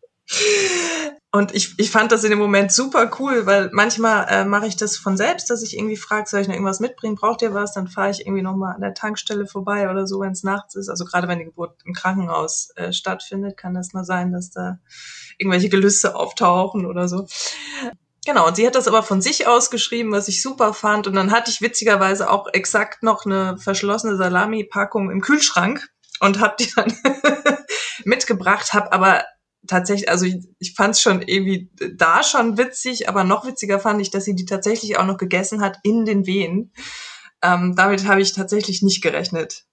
[1.33, 4.75] Und ich, ich fand das in dem Moment super cool, weil manchmal äh, mache ich
[4.75, 7.73] das von selbst, dass ich irgendwie frage, soll ich noch irgendwas mitbringen, braucht ihr was?
[7.73, 10.89] Dann fahre ich irgendwie nochmal an der Tankstelle vorbei oder so, wenn es nachts ist.
[10.89, 14.79] Also gerade wenn die Geburt im Krankenhaus äh, stattfindet, kann das mal sein, dass da
[15.37, 17.27] irgendwelche Gelüste auftauchen oder so.
[18.25, 21.07] Genau, und sie hat das aber von sich aus geschrieben, was ich super fand.
[21.07, 25.89] Und dann hatte ich witzigerweise auch exakt noch eine verschlossene Salami-Packung im Kühlschrank
[26.19, 26.93] und habe die dann
[28.03, 29.23] mitgebracht, habe aber
[29.67, 34.01] tatsächlich, also ich, ich fand es schon irgendwie da schon witzig, aber noch witziger fand
[34.01, 36.71] ich, dass sie die tatsächlich auch noch gegessen hat in den Wehen.
[37.41, 39.65] Ähm, damit habe ich tatsächlich nicht gerechnet.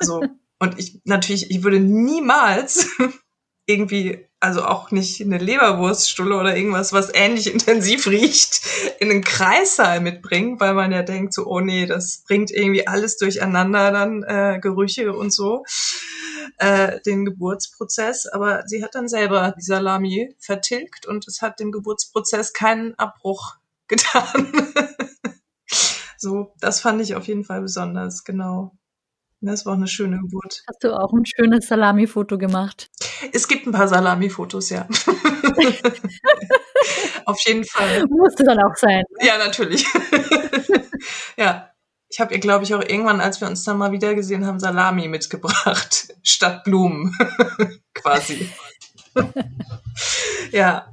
[0.00, 0.22] So.
[0.58, 2.88] Und ich natürlich, ich würde niemals
[3.66, 8.60] irgendwie, also auch nicht eine Leberwurststulle oder irgendwas, was ähnlich intensiv riecht,
[9.00, 13.16] in den Kreissaal mitbringen, weil man ja denkt so, oh nee, das bringt irgendwie alles
[13.16, 15.64] durcheinander, dann äh, Gerüche und so,
[16.58, 18.26] äh, den Geburtsprozess.
[18.26, 23.56] Aber sie hat dann selber die Salami vertilgt und es hat dem Geburtsprozess keinen Abbruch
[23.88, 24.52] getan.
[26.16, 28.72] so, das fand ich auf jeden Fall besonders, genau.
[29.40, 30.62] Das war eine schöne Geburt.
[30.66, 32.90] Hast du auch ein schönes Salami-Foto gemacht?
[33.32, 34.88] Es gibt ein paar Salami-Fotos, ja.
[37.26, 38.06] Auf jeden Fall.
[38.08, 39.04] Musste dann auch sein.
[39.20, 39.84] Ja, natürlich.
[41.36, 41.73] ja.
[42.14, 44.60] Ich habe ihr, glaube ich, auch irgendwann, als wir uns dann mal wieder gesehen haben,
[44.60, 47.12] Salami mitgebracht, statt Blumen,
[47.94, 48.48] quasi.
[50.52, 50.86] ja.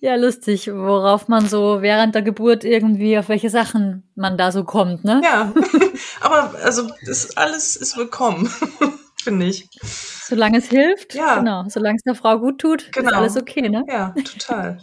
[0.00, 4.64] Ja, lustig, worauf man so während der Geburt irgendwie, auf welche Sachen man da so
[4.64, 5.20] kommt, ne?
[5.22, 5.52] Ja,
[6.22, 8.48] aber also das alles ist willkommen,
[9.22, 9.68] finde ich.
[9.82, 11.40] Solange es hilft, ja.
[11.40, 11.64] genau.
[11.68, 13.10] Solange es der Frau gut tut, genau.
[13.10, 13.84] ist alles okay, ne?
[13.88, 14.78] Ja, total.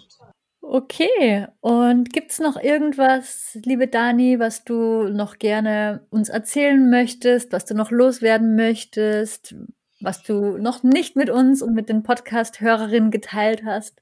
[0.76, 7.64] Okay, und gibt's noch irgendwas, liebe Dani, was du noch gerne uns erzählen möchtest, was
[7.64, 9.56] du noch loswerden möchtest,
[10.02, 14.02] was du noch nicht mit uns und mit den Podcast-Hörerinnen geteilt hast?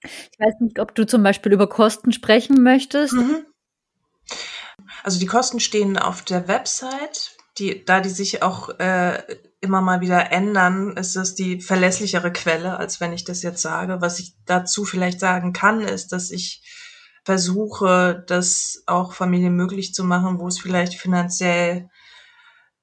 [0.00, 3.12] Ich weiß nicht, ob du zum Beispiel über Kosten sprechen möchtest.
[3.12, 3.44] Mhm.
[5.02, 7.36] Also die Kosten stehen auf der Website.
[7.58, 9.22] Die, da die sich auch äh,
[9.60, 14.00] immer mal wieder ändern, ist das die verlässlichere Quelle, als wenn ich das jetzt sage.
[14.00, 16.62] Was ich dazu vielleicht sagen kann, ist, dass ich
[17.24, 21.90] versuche, das auch Familien möglich zu machen, wo es vielleicht finanziell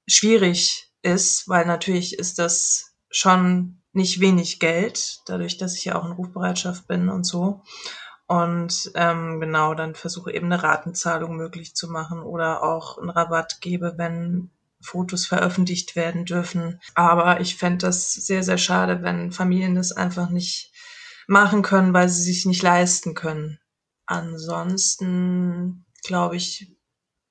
[0.06, 6.04] schwierig ist, weil natürlich ist das schon nicht wenig Geld, dadurch, dass ich ja auch
[6.04, 7.62] in Rufbereitschaft bin und so.
[8.26, 13.60] Und ähm, genau, dann versuche eben eine Ratenzahlung möglich zu machen oder auch einen Rabatt
[13.60, 14.50] gebe, wenn
[14.86, 16.80] Fotos veröffentlicht werden dürfen.
[16.94, 20.72] Aber ich fände das sehr, sehr schade, wenn Familien das einfach nicht
[21.26, 23.58] machen können, weil sie sich nicht leisten können.
[24.06, 26.72] Ansonsten, glaube ich,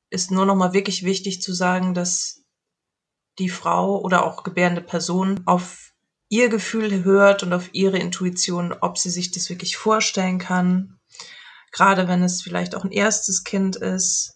[0.10, 2.44] ist nur noch mal wirklich wichtig zu sagen, dass
[3.40, 5.94] die Frau oder auch gebärende Person auf
[6.30, 11.00] ihr Gefühl hört und auf ihre Intuition, ob sie sich das wirklich vorstellen kann.
[11.72, 14.35] Gerade wenn es vielleicht auch ein erstes Kind ist,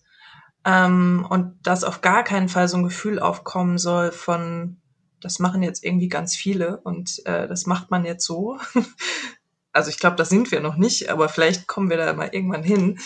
[0.69, 4.77] ähm, und dass auf gar keinen Fall so ein Gefühl aufkommen soll von,
[5.19, 8.59] das machen jetzt irgendwie ganz viele und äh, das macht man jetzt so.
[9.71, 12.63] also ich glaube, da sind wir noch nicht, aber vielleicht kommen wir da mal irgendwann
[12.63, 12.99] hin.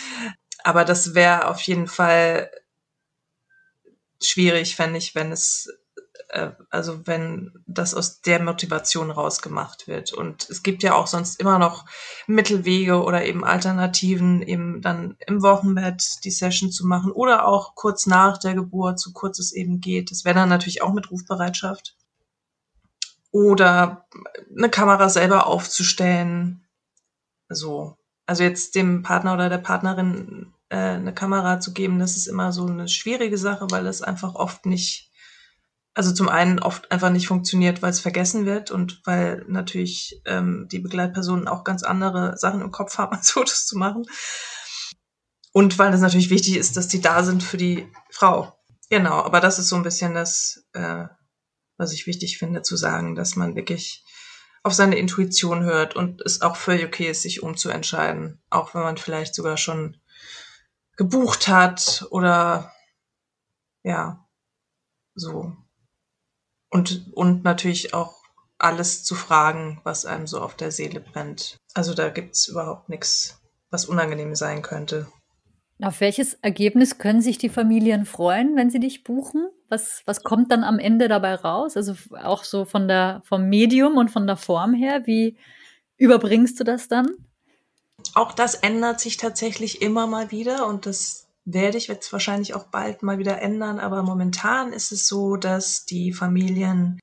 [0.65, 2.51] Aber das wäre auf jeden Fall
[4.21, 5.69] schwierig, fände ich, wenn es
[6.33, 10.13] äh, also wenn das aus der Motivation rausgemacht wird.
[10.13, 11.85] Und es gibt ja auch sonst immer noch
[12.25, 18.07] Mittelwege oder eben Alternativen, eben dann im Wochenbett die Session zu machen oder auch kurz
[18.07, 20.09] nach der Geburt, so kurz es eben geht.
[20.09, 21.95] Das wäre dann natürlich auch mit Rufbereitschaft.
[23.31, 24.05] Oder
[24.55, 26.65] eine Kamera selber aufzustellen.
[27.47, 27.95] So.
[28.25, 32.51] Also jetzt dem Partner oder der Partnerin äh, eine Kamera zu geben, das ist immer
[32.51, 35.11] so eine schwierige Sache, weil es einfach oft nicht
[35.93, 40.67] also zum einen oft einfach nicht funktioniert, weil es vergessen wird und weil natürlich ähm,
[40.71, 44.05] die Begleitpersonen auch ganz andere Sachen im Kopf haben, als Fotos zu machen.
[45.51, 48.57] Und weil es natürlich wichtig ist, dass die da sind für die Frau.
[48.89, 51.05] Genau, aber das ist so ein bisschen das, äh,
[51.77, 54.03] was ich wichtig finde zu sagen, dass man wirklich
[54.63, 58.97] auf seine Intuition hört und es auch völlig okay ist, sich umzuentscheiden, auch wenn man
[58.97, 59.97] vielleicht sogar schon
[60.95, 62.71] gebucht hat oder
[63.83, 64.25] ja,
[65.15, 65.55] so
[66.73, 68.15] und, und natürlich auch
[68.57, 71.57] alles zu fragen, was einem so auf der Seele brennt.
[71.73, 75.07] Also da gibt's überhaupt nichts, was unangenehm sein könnte.
[75.81, 79.47] Auf welches Ergebnis können sich die Familien freuen, wenn sie dich buchen?
[79.69, 81.77] Was, was kommt dann am Ende dabei raus?
[81.77, 85.37] Also auch so von der, vom Medium und von der Form her, wie
[85.97, 87.07] überbringst du das dann?
[88.15, 92.65] Auch das ändert sich tatsächlich immer mal wieder und das werde ich jetzt wahrscheinlich auch
[92.65, 96.99] bald mal wieder ändern, aber momentan ist es so, dass die Familien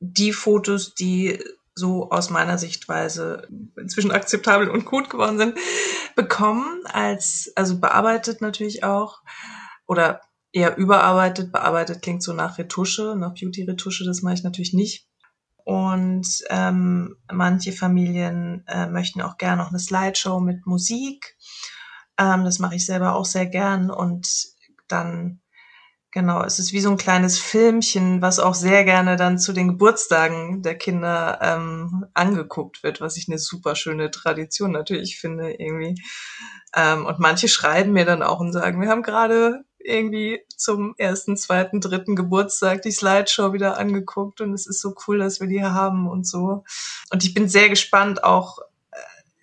[0.00, 1.42] die Fotos, die
[1.74, 5.58] so aus meiner Sichtweise inzwischen akzeptabel und gut geworden sind,
[6.16, 9.22] bekommen als, also bearbeitet natürlich auch
[9.86, 10.20] oder
[10.52, 11.52] eher überarbeitet.
[11.52, 15.06] Bearbeitet klingt so nach Retusche, nach Beauty-Retusche, das mache ich natürlich nicht.
[15.64, 21.36] Und ähm, manche Familien äh, möchten auch gerne noch eine Slideshow mit Musik
[22.18, 24.28] ähm, das mache ich selber auch sehr gern und
[24.88, 25.40] dann
[26.10, 29.68] Genau, es ist wie so ein kleines Filmchen, was auch sehr gerne dann zu den
[29.68, 36.02] Geburtstagen der Kinder ähm, angeguckt wird, was ich eine super schöne Tradition natürlich finde irgendwie.
[36.74, 41.36] Ähm, und manche schreiben mir dann auch und sagen, wir haben gerade irgendwie zum ersten,
[41.36, 45.62] zweiten, dritten Geburtstag die Slideshow wieder angeguckt und es ist so cool, dass wir die
[45.62, 46.64] haben und so.
[47.12, 48.58] Und ich bin sehr gespannt auch,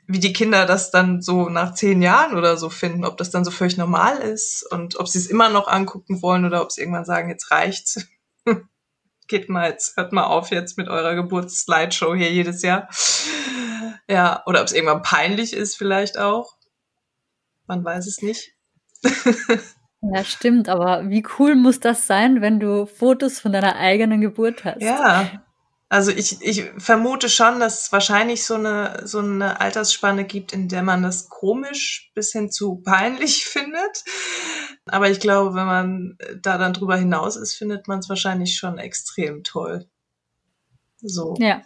[0.07, 3.45] wie die Kinder das dann so nach zehn Jahren oder so finden, ob das dann
[3.45, 6.81] so völlig normal ist und ob sie es immer noch angucken wollen oder ob sie
[6.81, 8.07] irgendwann sagen, jetzt reicht's.
[9.27, 12.87] Geht mal jetzt, hört mal auf jetzt mit eurer Geburtsslideshow hier jedes Jahr.
[14.07, 16.55] Ja, oder ob es irgendwann peinlich ist vielleicht auch.
[17.65, 18.51] Man weiß es nicht.
[20.13, 24.63] Ja, stimmt, aber wie cool muss das sein, wenn du Fotos von deiner eigenen Geburt
[24.63, 24.81] hast?
[24.81, 25.44] Ja,
[25.87, 30.67] also ich, ich vermute schon, dass es wahrscheinlich so eine, so eine Altersspanne gibt, in
[30.67, 34.03] der man das komisch bis hin zu peinlich findet.
[34.87, 38.77] Aber ich glaube, wenn man da dann drüber hinaus ist, findet man es wahrscheinlich schon
[38.77, 39.87] extrem toll.
[41.01, 41.35] So.
[41.37, 41.61] Ja.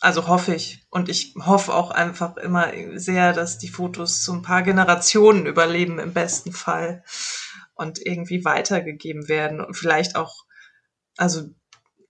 [0.00, 0.84] Also hoffe ich.
[0.90, 5.98] Und ich hoffe auch einfach immer sehr, dass die Fotos so ein paar Generationen überleben
[5.98, 7.04] im besten Fall
[7.74, 10.44] und irgendwie weitergegeben werden und vielleicht auch,
[11.16, 11.48] also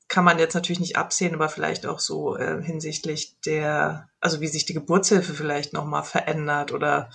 [0.08, 4.46] kann man jetzt natürlich nicht absehen, aber vielleicht auch so äh, hinsichtlich der, also wie
[4.46, 7.10] sich die Geburtshilfe vielleicht nochmal verändert oder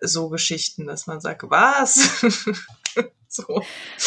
[0.00, 2.20] so Geschichten, dass man sagt, was?
[3.28, 3.62] so.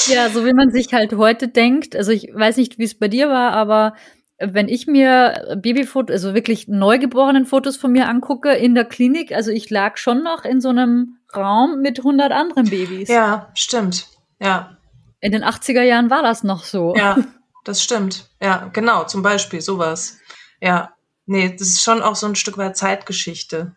[0.07, 1.95] Ja, so wie man sich halt heute denkt.
[1.95, 3.95] Also ich weiß nicht, wie es bei dir war, aber
[4.39, 9.49] wenn ich mir Babyfotos, also wirklich neugeborenen Fotos von mir angucke in der Klinik, also
[9.51, 13.10] ich lag schon noch in so einem Raum mit 100 anderen Babys.
[13.10, 14.07] Ja, stimmt.
[14.39, 14.77] Ja.
[15.19, 16.93] In den 80er Jahren war das noch so.
[16.95, 17.17] Ja,
[17.67, 18.30] das stimmt.
[18.41, 20.19] Ja, genau, zum Beispiel sowas.
[20.62, 20.93] Ja.
[21.25, 23.75] Nee, das ist schon auch so ein Stück weit Zeitgeschichte.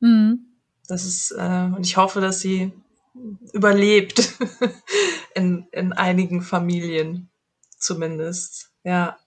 [0.00, 0.46] Mhm.
[0.88, 2.72] Das ist, äh, und ich hoffe, dass sie
[3.52, 4.38] überlebt
[5.34, 7.28] in, in einigen Familien
[7.78, 8.70] zumindest.
[8.82, 9.18] Ja.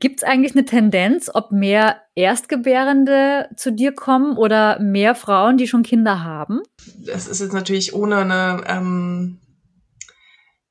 [0.00, 5.68] Gibt es eigentlich eine Tendenz, ob mehr Erstgebärende zu dir kommen oder mehr Frauen, die
[5.68, 6.60] schon Kinder haben?
[7.06, 9.38] Das ist jetzt natürlich ohne eine ähm,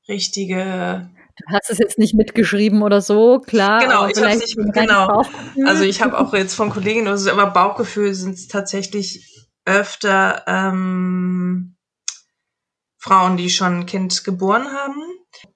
[0.08, 1.08] richtige.
[1.46, 3.80] Du hast es jetzt nicht mitgeschrieben oder so, klar.
[3.80, 5.24] Genau, ich habe nicht genau.
[5.66, 9.26] Also ich habe auch jetzt von Kolleginnen, aber Bauchgefühl sind es tatsächlich
[9.64, 11.76] öfter ähm,
[12.98, 15.02] Frauen, die schon ein Kind geboren haben.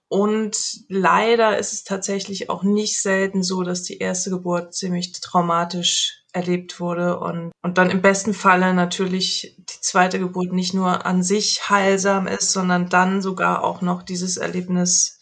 [0.08, 0.56] Und
[0.88, 6.80] leider ist es tatsächlich auch nicht selten so, dass die erste Geburt ziemlich traumatisch erlebt
[6.80, 11.68] wurde und, und dann im besten Falle natürlich die zweite Geburt nicht nur an sich
[11.70, 15.13] heilsam ist, sondern dann sogar auch noch dieses Erlebnis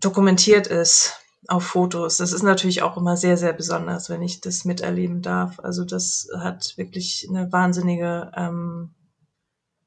[0.00, 2.18] dokumentiert ist auf Fotos.
[2.18, 5.60] Das ist natürlich auch immer sehr, sehr besonders, wenn ich das miterleben darf.
[5.60, 8.94] Also das hat wirklich eine wahnsinnige ähm,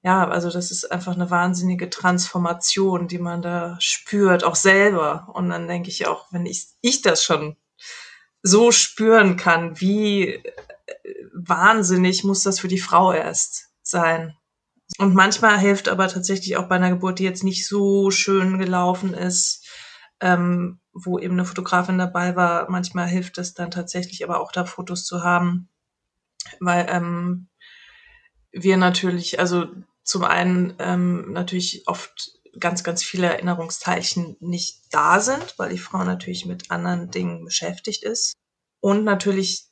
[0.03, 5.29] ja, also das ist einfach eine wahnsinnige Transformation, die man da spürt, auch selber.
[5.33, 7.55] Und dann denke ich auch, wenn ich, ich das schon
[8.41, 10.43] so spüren kann, wie äh,
[11.33, 14.35] wahnsinnig muss das für die Frau erst sein.
[14.97, 19.13] Und manchmal hilft aber tatsächlich auch bei einer Geburt, die jetzt nicht so schön gelaufen
[19.13, 19.60] ist,
[20.21, 24.65] ähm, wo eben eine Fotografin dabei war, manchmal hilft es dann tatsächlich aber auch da
[24.65, 25.69] Fotos zu haben,
[26.59, 27.47] weil ähm,
[28.51, 29.67] wir natürlich, also
[30.03, 36.03] zum einen ähm, natürlich oft ganz, ganz viele Erinnerungsteilchen nicht da sind, weil die Frau
[36.03, 38.33] natürlich mit anderen Dingen beschäftigt ist.
[38.81, 39.71] Und natürlich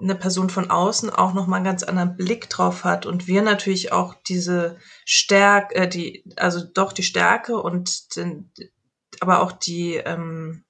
[0.00, 3.92] eine Person von außen auch nochmal einen ganz anderen Blick drauf hat und wir natürlich
[3.92, 8.52] auch diese Stärke, äh, die, also doch die Stärke und den,
[9.22, 10.64] aber auch die ähm,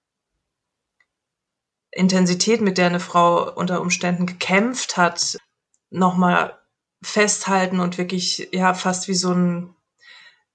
[1.91, 5.39] Intensität, mit der eine Frau unter Umständen gekämpft hat,
[5.91, 6.59] nochmal
[7.03, 9.75] festhalten und wirklich ja fast wie so ein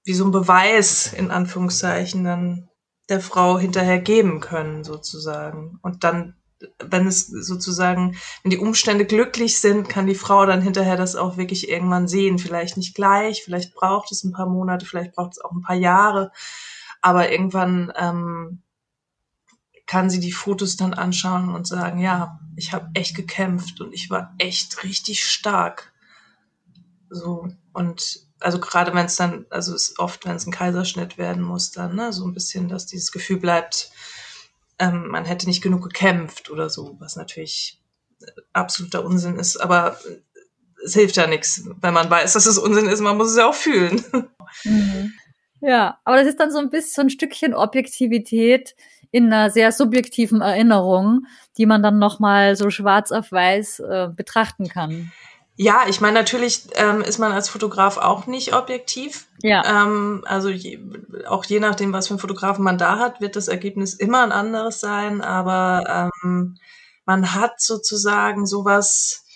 [0.04, 2.68] wie so ein Beweis in Anführungszeichen dann
[3.08, 5.78] der Frau hinterher geben können sozusagen.
[5.82, 6.36] Und dann
[6.78, 11.38] wenn es sozusagen wenn die Umstände glücklich sind kann die Frau dann hinterher das auch
[11.38, 12.38] wirklich irgendwann sehen.
[12.38, 15.76] Vielleicht nicht gleich vielleicht braucht es ein paar Monate vielleicht braucht es auch ein paar
[15.76, 16.32] Jahre
[17.00, 18.62] aber irgendwann ähm,
[19.86, 24.10] kann sie die Fotos dann anschauen und sagen ja ich habe echt gekämpft und ich
[24.10, 25.92] war echt richtig stark
[27.10, 31.42] so, und also gerade wenn es dann, also es oft, wenn es ein Kaiserschnitt werden
[31.42, 33.90] muss, dann, ne, so ein bisschen, dass dieses Gefühl bleibt,
[34.78, 37.82] ähm, man hätte nicht genug gekämpft oder so, was natürlich
[38.52, 39.98] absoluter Unsinn ist, aber
[40.84, 43.46] es hilft ja nichts, wenn man weiß, dass es Unsinn ist, man muss es ja
[43.46, 44.02] auch fühlen.
[44.64, 45.12] Mhm.
[45.60, 48.74] Ja, aber das ist dann so ein bisschen so ein Stückchen Objektivität
[49.10, 51.26] in einer sehr subjektiven Erinnerung,
[51.58, 55.12] die man dann nochmal so schwarz auf weiß äh, betrachten kann.
[55.62, 59.26] Ja, ich meine, natürlich ähm, ist man als Fotograf auch nicht objektiv.
[59.42, 59.84] Ja.
[59.84, 60.78] Ähm, also je,
[61.26, 64.32] auch je nachdem, was für einen Fotografen man da hat, wird das Ergebnis immer ein
[64.32, 65.20] anderes sein.
[65.20, 66.56] Aber ähm,
[67.04, 69.26] man hat sozusagen sowas,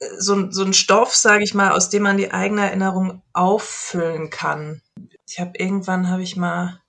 [0.00, 4.28] äh, so, so ein Stoff, sage ich mal, aus dem man die eigene Erinnerung auffüllen
[4.28, 4.82] kann.
[5.28, 6.80] Ich habe irgendwann habe ich mal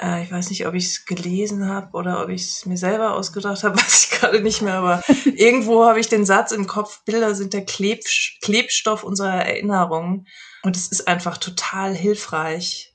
[0.00, 3.14] äh, ich weiß nicht, ob ich es gelesen habe oder ob ich es mir selber
[3.14, 7.04] ausgedacht habe, weiß ich gerade nicht mehr, aber irgendwo habe ich den Satz im Kopf,
[7.04, 8.02] Bilder sind der Kleb
[8.42, 10.26] Klebstoff unserer Erinnerung.
[10.62, 12.94] Und es ist einfach total hilfreich.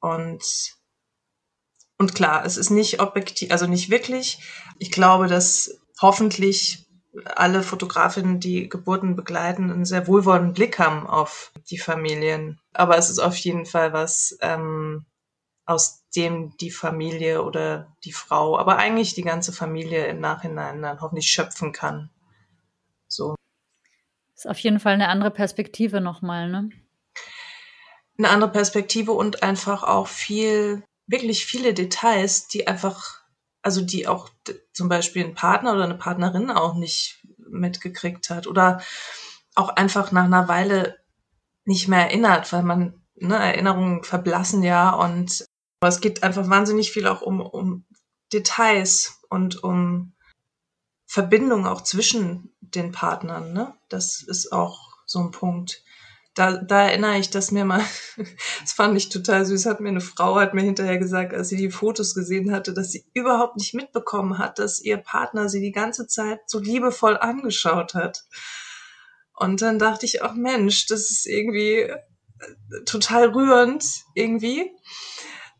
[0.00, 0.42] Und,
[1.98, 4.38] und klar, es ist nicht objektiv, also nicht wirklich.
[4.78, 6.86] Ich glaube, dass hoffentlich
[7.24, 12.60] alle Fotografinnen, die Geburten begleiten, einen sehr wohlwollenden Blick haben auf die Familien.
[12.72, 15.06] Aber es ist auf jeden Fall was, ähm,
[15.68, 21.00] aus dem die Familie oder die Frau, aber eigentlich die ganze Familie im Nachhinein dann
[21.02, 22.10] hoffentlich schöpfen kann.
[23.06, 23.34] So.
[24.34, 26.70] Ist auf jeden Fall eine andere Perspektive nochmal, ne?
[28.16, 33.20] Eine andere Perspektive und einfach auch viel, wirklich viele Details, die einfach,
[33.60, 34.30] also die auch
[34.72, 38.80] zum Beispiel ein Partner oder eine Partnerin auch nicht mitgekriegt hat oder
[39.54, 40.98] auch einfach nach einer Weile
[41.68, 45.44] nicht mehr erinnert, weil man, ne, Erinnerungen verblassen ja und
[45.80, 47.84] Aber es geht einfach wahnsinnig viel auch um, um
[48.32, 50.14] Details und um
[51.06, 53.52] Verbindung auch zwischen den Partnern.
[53.52, 53.74] Ne?
[53.88, 55.82] Das ist auch so ein Punkt.
[56.34, 57.84] Da, da erinnere ich, dass mir mal,
[58.60, 61.56] das fand ich total süß, hat mir eine Frau, hat mir hinterher gesagt, als sie
[61.56, 65.72] die Fotos gesehen hatte, dass sie überhaupt nicht mitbekommen hat, dass ihr Partner sie die
[65.72, 68.24] ganze Zeit so liebevoll angeschaut hat.
[69.38, 71.96] Und dann dachte ich auch, Mensch, das ist irgendwie äh,
[72.86, 73.84] total rührend
[74.14, 74.70] irgendwie.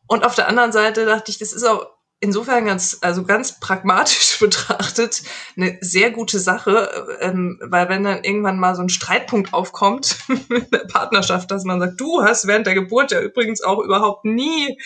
[0.07, 1.87] Und auf der anderen Seite dachte ich, das ist auch
[2.21, 5.23] insofern ganz, also ganz pragmatisch betrachtet,
[5.57, 10.67] eine sehr gute Sache, ähm, weil wenn dann irgendwann mal so ein Streitpunkt aufkommt in
[10.73, 14.79] der Partnerschaft, dass man sagt, du hast während der Geburt ja übrigens auch überhaupt nie,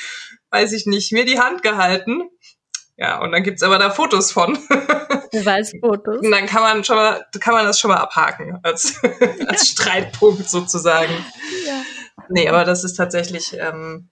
[0.51, 2.23] weiß ich nicht, mir die Hand gehalten.
[3.03, 4.57] Ja, und dann gibt's aber da Fotos von.
[5.33, 6.21] Beweisfotos.
[6.25, 9.03] Und dann kann man schon mal, kann man das schon mal abhaken als,
[9.49, 11.13] als Streitpunkt sozusagen.
[11.67, 11.83] Ja.
[12.29, 14.09] Nee, aber das ist tatsächlich, ähm,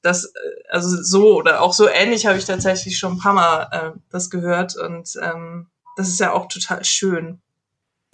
[0.00, 0.30] das, äh,
[0.70, 4.30] also so oder auch so ähnlich habe ich tatsächlich schon ein paar Mal äh, das
[4.30, 5.68] gehört und ähm,
[5.98, 7.42] das ist ja auch total schön.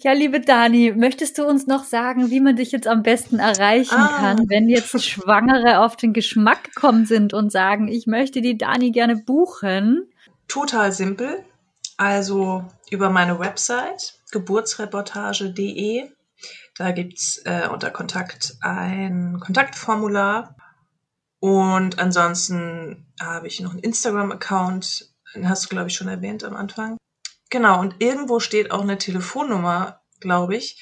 [0.01, 3.97] Ja, liebe Dani, möchtest du uns noch sagen, wie man dich jetzt am besten erreichen
[3.97, 4.17] ah.
[4.17, 8.91] kann, wenn jetzt Schwangere auf den Geschmack gekommen sind und sagen, ich möchte die Dani
[8.91, 10.09] gerne buchen?
[10.47, 11.43] Total simpel.
[11.97, 16.09] Also über meine Website geburtsreportage.de.
[16.77, 20.55] Da gibt's äh, unter Kontakt ein Kontaktformular
[21.41, 26.55] und ansonsten habe ich noch einen Instagram-Account, den hast du, glaube ich, schon erwähnt am
[26.55, 26.97] Anfang.
[27.49, 30.81] Genau, und irgendwo steht auch eine Telefonnummer, glaube ich.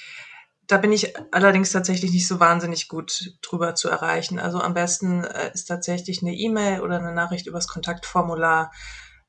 [0.68, 4.38] Da bin ich allerdings tatsächlich nicht so wahnsinnig gut drüber zu erreichen.
[4.38, 8.74] Also am besten äh, ist tatsächlich eine E-Mail oder eine Nachricht übers Kontaktformular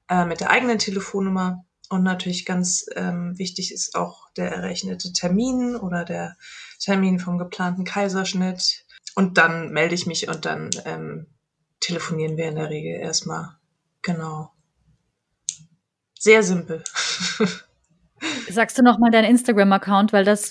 [0.09, 1.65] äh, mit der eigenen Telefonnummer.
[1.91, 6.37] Und natürlich ganz ähm, wichtig ist auch der errechnete Termin oder der
[6.81, 8.85] Termin vom geplanten Kaiserschnitt
[9.15, 11.27] und dann melde ich mich und dann ähm,
[11.81, 13.57] telefonieren wir in der Regel erstmal.
[14.03, 14.53] Genau.
[16.19, 16.83] Sehr simpel.
[18.51, 20.51] Sagst du nochmal deinen Instagram-Account, weil das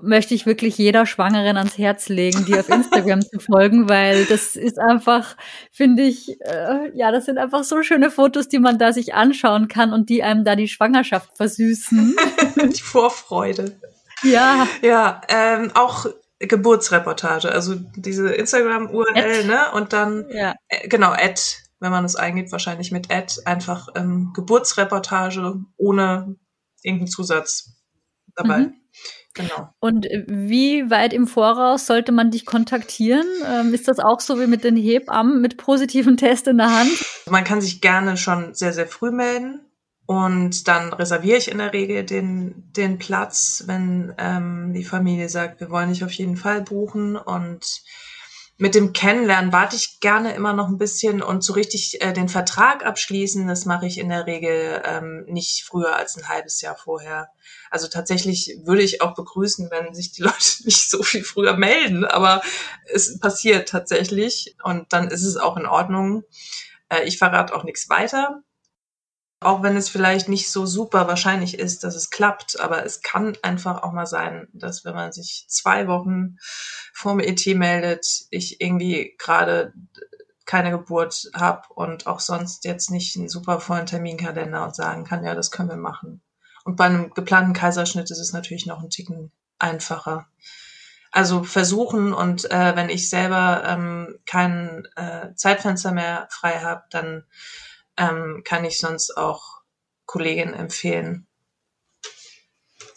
[0.00, 4.56] möchte ich wirklich jeder Schwangeren ans Herz legen, die auf Instagram zu folgen, weil das
[4.56, 5.36] ist einfach,
[5.72, 9.68] finde ich, äh, ja, das sind einfach so schöne Fotos, die man da sich anschauen
[9.68, 12.14] kann und die einem da die Schwangerschaft versüßen.
[12.56, 13.80] die Vorfreude.
[14.22, 14.66] Ja.
[14.82, 16.06] Ja, ähm, auch
[16.40, 19.72] Geburtsreportage, also diese Instagram-URL, ne?
[19.72, 20.54] Und dann, ja.
[20.68, 21.40] äh, genau, Ad,
[21.80, 26.36] wenn man es eingibt, wahrscheinlich mit Ad, einfach ähm, Geburtsreportage ohne
[26.82, 27.76] irgendeinen Zusatz
[28.34, 28.58] dabei.
[28.58, 28.74] Mhm.
[29.34, 29.68] Genau.
[29.78, 33.26] Und wie weit im Voraus sollte man dich kontaktieren?
[33.46, 36.90] Ähm, ist das auch so wie mit den Hebammen mit positiven Test in der Hand?
[37.30, 39.60] Man kann sich gerne schon sehr, sehr früh melden.
[40.06, 45.60] Und dann reserviere ich in der Regel den, den Platz, wenn ähm, die Familie sagt,
[45.60, 47.14] wir wollen dich auf jeden Fall buchen.
[47.14, 47.82] Und
[48.60, 52.28] mit dem Kennenlernen warte ich gerne immer noch ein bisschen und so richtig äh, den
[52.28, 56.76] Vertrag abschließen, das mache ich in der Regel ähm, nicht früher als ein halbes Jahr
[56.76, 57.30] vorher.
[57.70, 62.04] Also tatsächlich würde ich auch begrüßen, wenn sich die Leute nicht so viel früher melden,
[62.04, 62.42] aber
[62.92, 66.24] es passiert tatsächlich und dann ist es auch in Ordnung.
[66.88, 68.42] Äh, ich verrate auch nichts weiter
[69.40, 73.36] auch wenn es vielleicht nicht so super wahrscheinlich ist, dass es klappt, aber es kann
[73.42, 76.38] einfach auch mal sein, dass wenn man sich zwei Wochen
[76.92, 79.72] vorm ET meldet, ich irgendwie gerade
[80.44, 85.22] keine Geburt habe und auch sonst jetzt nicht einen super vollen Terminkalender und sagen kann,
[85.22, 86.22] ja, das können wir machen.
[86.64, 90.26] Und bei einem geplanten Kaiserschnitt ist es natürlich noch ein Ticken einfacher.
[91.12, 97.24] Also versuchen und äh, wenn ich selber ähm, kein äh, Zeitfenster mehr frei habe, dann
[97.98, 99.60] ähm, kann ich sonst auch
[100.06, 101.26] Kolleginnen empfehlen.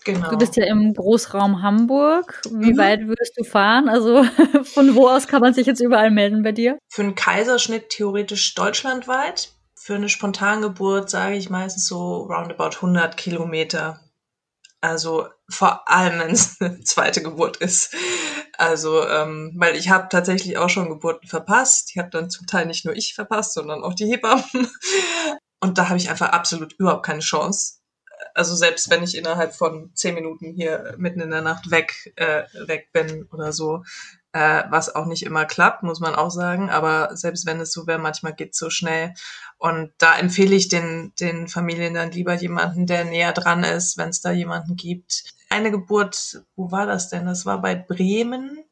[0.03, 0.31] Genau.
[0.31, 2.41] Du bist ja im Großraum Hamburg.
[2.49, 2.77] Wie mhm.
[2.77, 3.87] weit würdest du fahren?
[3.87, 4.23] Also
[4.63, 6.79] von wo aus kann man sich jetzt überall melden bei dir?
[6.87, 9.51] Für einen Kaiserschnitt theoretisch deutschlandweit.
[9.75, 13.99] Für eine Spontangeburt sage ich meistens so roundabout 100 Kilometer.
[14.79, 17.95] Also vor allem, wenn es eine zweite Geburt ist.
[18.61, 21.95] Also, ähm, weil ich habe tatsächlich auch schon Geburten verpasst.
[21.95, 24.43] Die habe dann zum Teil nicht nur ich verpasst, sondern auch die Hebammen.
[25.59, 27.79] Und da habe ich einfach absolut überhaupt keine Chance.
[28.35, 32.43] Also selbst wenn ich innerhalb von zehn Minuten hier mitten in der Nacht weg, äh,
[32.67, 33.83] weg bin oder so,
[34.31, 36.69] äh, was auch nicht immer klappt, muss man auch sagen.
[36.69, 39.15] Aber selbst wenn es so wäre, manchmal geht so schnell.
[39.57, 44.09] Und da empfehle ich den, den Familien dann lieber jemanden, der näher dran ist, wenn
[44.09, 45.23] es da jemanden gibt.
[45.51, 47.25] Eine Geburt, wo war das denn?
[47.25, 48.63] Das war bei Bremen.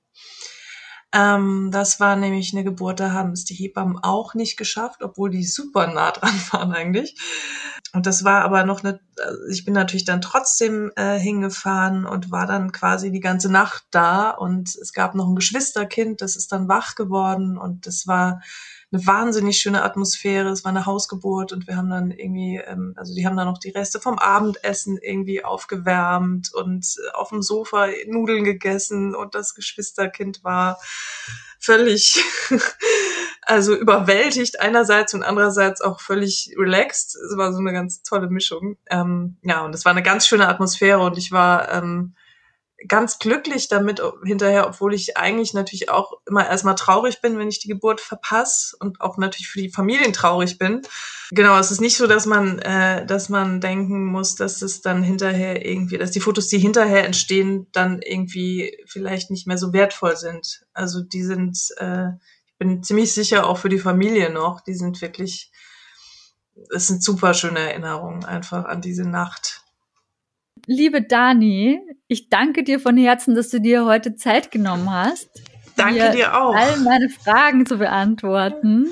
[1.12, 5.32] Ähm, das war nämlich eine Geburt, da haben es die Hebammen auch nicht geschafft, obwohl
[5.32, 7.20] die super nah dran waren eigentlich.
[7.94, 12.32] Und das war aber noch eine, also ich bin natürlich dann trotzdem äh, hingefahren und
[12.32, 16.52] war dann quasi die ganze Nacht da und es gab noch ein Geschwisterkind, das ist
[16.52, 18.42] dann wach geworden und das war
[18.92, 20.50] eine wahnsinnig schöne Atmosphäre.
[20.50, 23.60] Es war eine Hausgeburt und wir haben dann irgendwie, ähm, also die haben dann noch
[23.60, 30.44] die Reste vom Abendessen irgendwie aufgewärmt und auf dem Sofa Nudeln gegessen und das Geschwisterkind
[30.44, 30.80] war
[31.60, 32.24] völlig,
[33.44, 37.16] also überwältigt einerseits und andererseits auch völlig relaxed.
[37.16, 38.78] Es war so eine ganz tolle Mischung.
[38.90, 42.16] Ähm, ja, und es war eine ganz schöne Atmosphäre und ich war ähm,
[42.88, 47.60] ganz glücklich damit hinterher, obwohl ich eigentlich natürlich auch immer erstmal traurig bin, wenn ich
[47.60, 50.82] die Geburt verpasse und auch natürlich für die Familien traurig bin.
[51.32, 55.04] Genau, es ist nicht so, dass man, äh, dass man denken muss, dass es dann
[55.04, 60.16] hinterher irgendwie, dass die Fotos, die hinterher entstehen, dann irgendwie vielleicht nicht mehr so wertvoll
[60.16, 60.66] sind.
[60.74, 62.10] Also die sind, äh,
[62.48, 65.52] ich bin ziemlich sicher auch für die Familie noch, die sind wirklich,
[66.74, 69.64] es sind super schöne Erinnerungen einfach an diese Nacht.
[70.72, 75.28] Liebe Dani, ich danke dir von Herzen, dass du dir heute Zeit genommen hast.
[75.76, 76.54] Danke dir auch.
[76.54, 78.92] All meine Fragen zu beantworten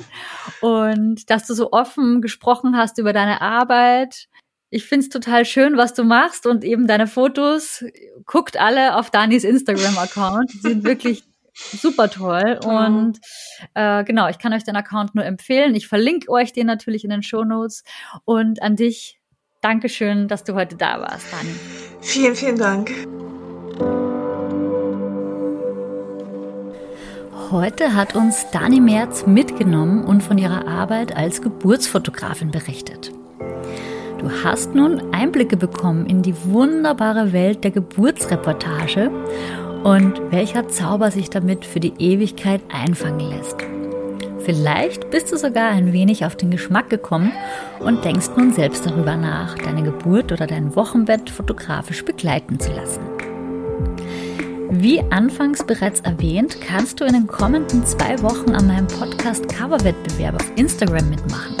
[0.60, 4.26] und dass du so offen gesprochen hast über deine Arbeit.
[4.70, 7.84] Ich finde es total schön, was du machst und eben deine Fotos.
[8.26, 10.52] Guckt alle auf Danis Instagram-Account.
[10.54, 11.22] Die sind wirklich
[11.54, 12.58] super toll.
[12.64, 13.20] Und
[13.74, 15.76] äh, genau, ich kann euch den Account nur empfehlen.
[15.76, 17.84] Ich verlinke euch den natürlich in den Show Notes.
[18.24, 19.17] Und an dich
[19.60, 21.52] Dankeschön, dass du heute da warst, Dani.
[22.00, 22.92] Vielen, vielen Dank.
[27.50, 33.10] Heute hat uns Dani Merz mitgenommen und von ihrer Arbeit als Geburtsfotografin berichtet.
[34.18, 39.10] Du hast nun Einblicke bekommen in die wunderbare Welt der Geburtsreportage
[39.82, 43.77] und welcher Zauber sich damit für die Ewigkeit einfangen lässt.
[44.48, 47.32] Vielleicht bist du sogar ein wenig auf den Geschmack gekommen
[47.80, 53.02] und denkst nun selbst darüber nach, deine Geburt oder dein Wochenbett fotografisch begleiten zu lassen.
[54.70, 60.36] Wie anfangs bereits erwähnt, kannst du in den kommenden zwei Wochen an meinem Podcast Coverwettbewerb
[60.36, 61.56] auf Instagram mitmachen.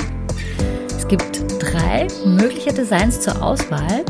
[0.86, 4.02] Es gibt drei mögliche Designs zur Auswahl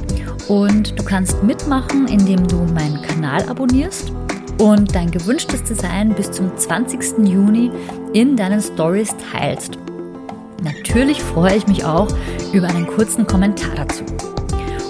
[0.47, 4.13] und du kannst mitmachen, indem du meinen Kanal abonnierst
[4.59, 7.27] und dein gewünschtes Design bis zum 20.
[7.29, 7.71] Juni
[8.13, 9.79] in deinen Stories teilst.
[10.63, 12.09] Natürlich freue ich mich auch
[12.53, 14.05] über einen kurzen Kommentar dazu.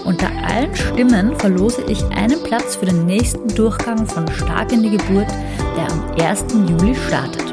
[0.04, 4.96] Unter allen Stimmen verlose ich einen Platz für den nächsten Durchgang von Stark in die
[4.96, 5.28] Geburt,
[5.76, 6.46] der am 1.
[6.70, 7.44] Juli startet.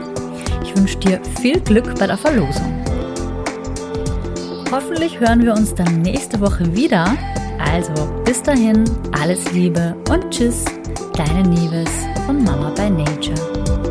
[0.64, 2.82] Ich wünsche dir viel Glück bei der Verlosung.
[4.72, 7.18] Hoffentlich hören wir uns dann nächste Woche wieder.
[7.60, 7.94] Also
[8.24, 10.64] bis dahin, alles Liebe und Tschüss.
[11.16, 11.90] Deine Nieves
[12.26, 13.85] von Mama by Nature.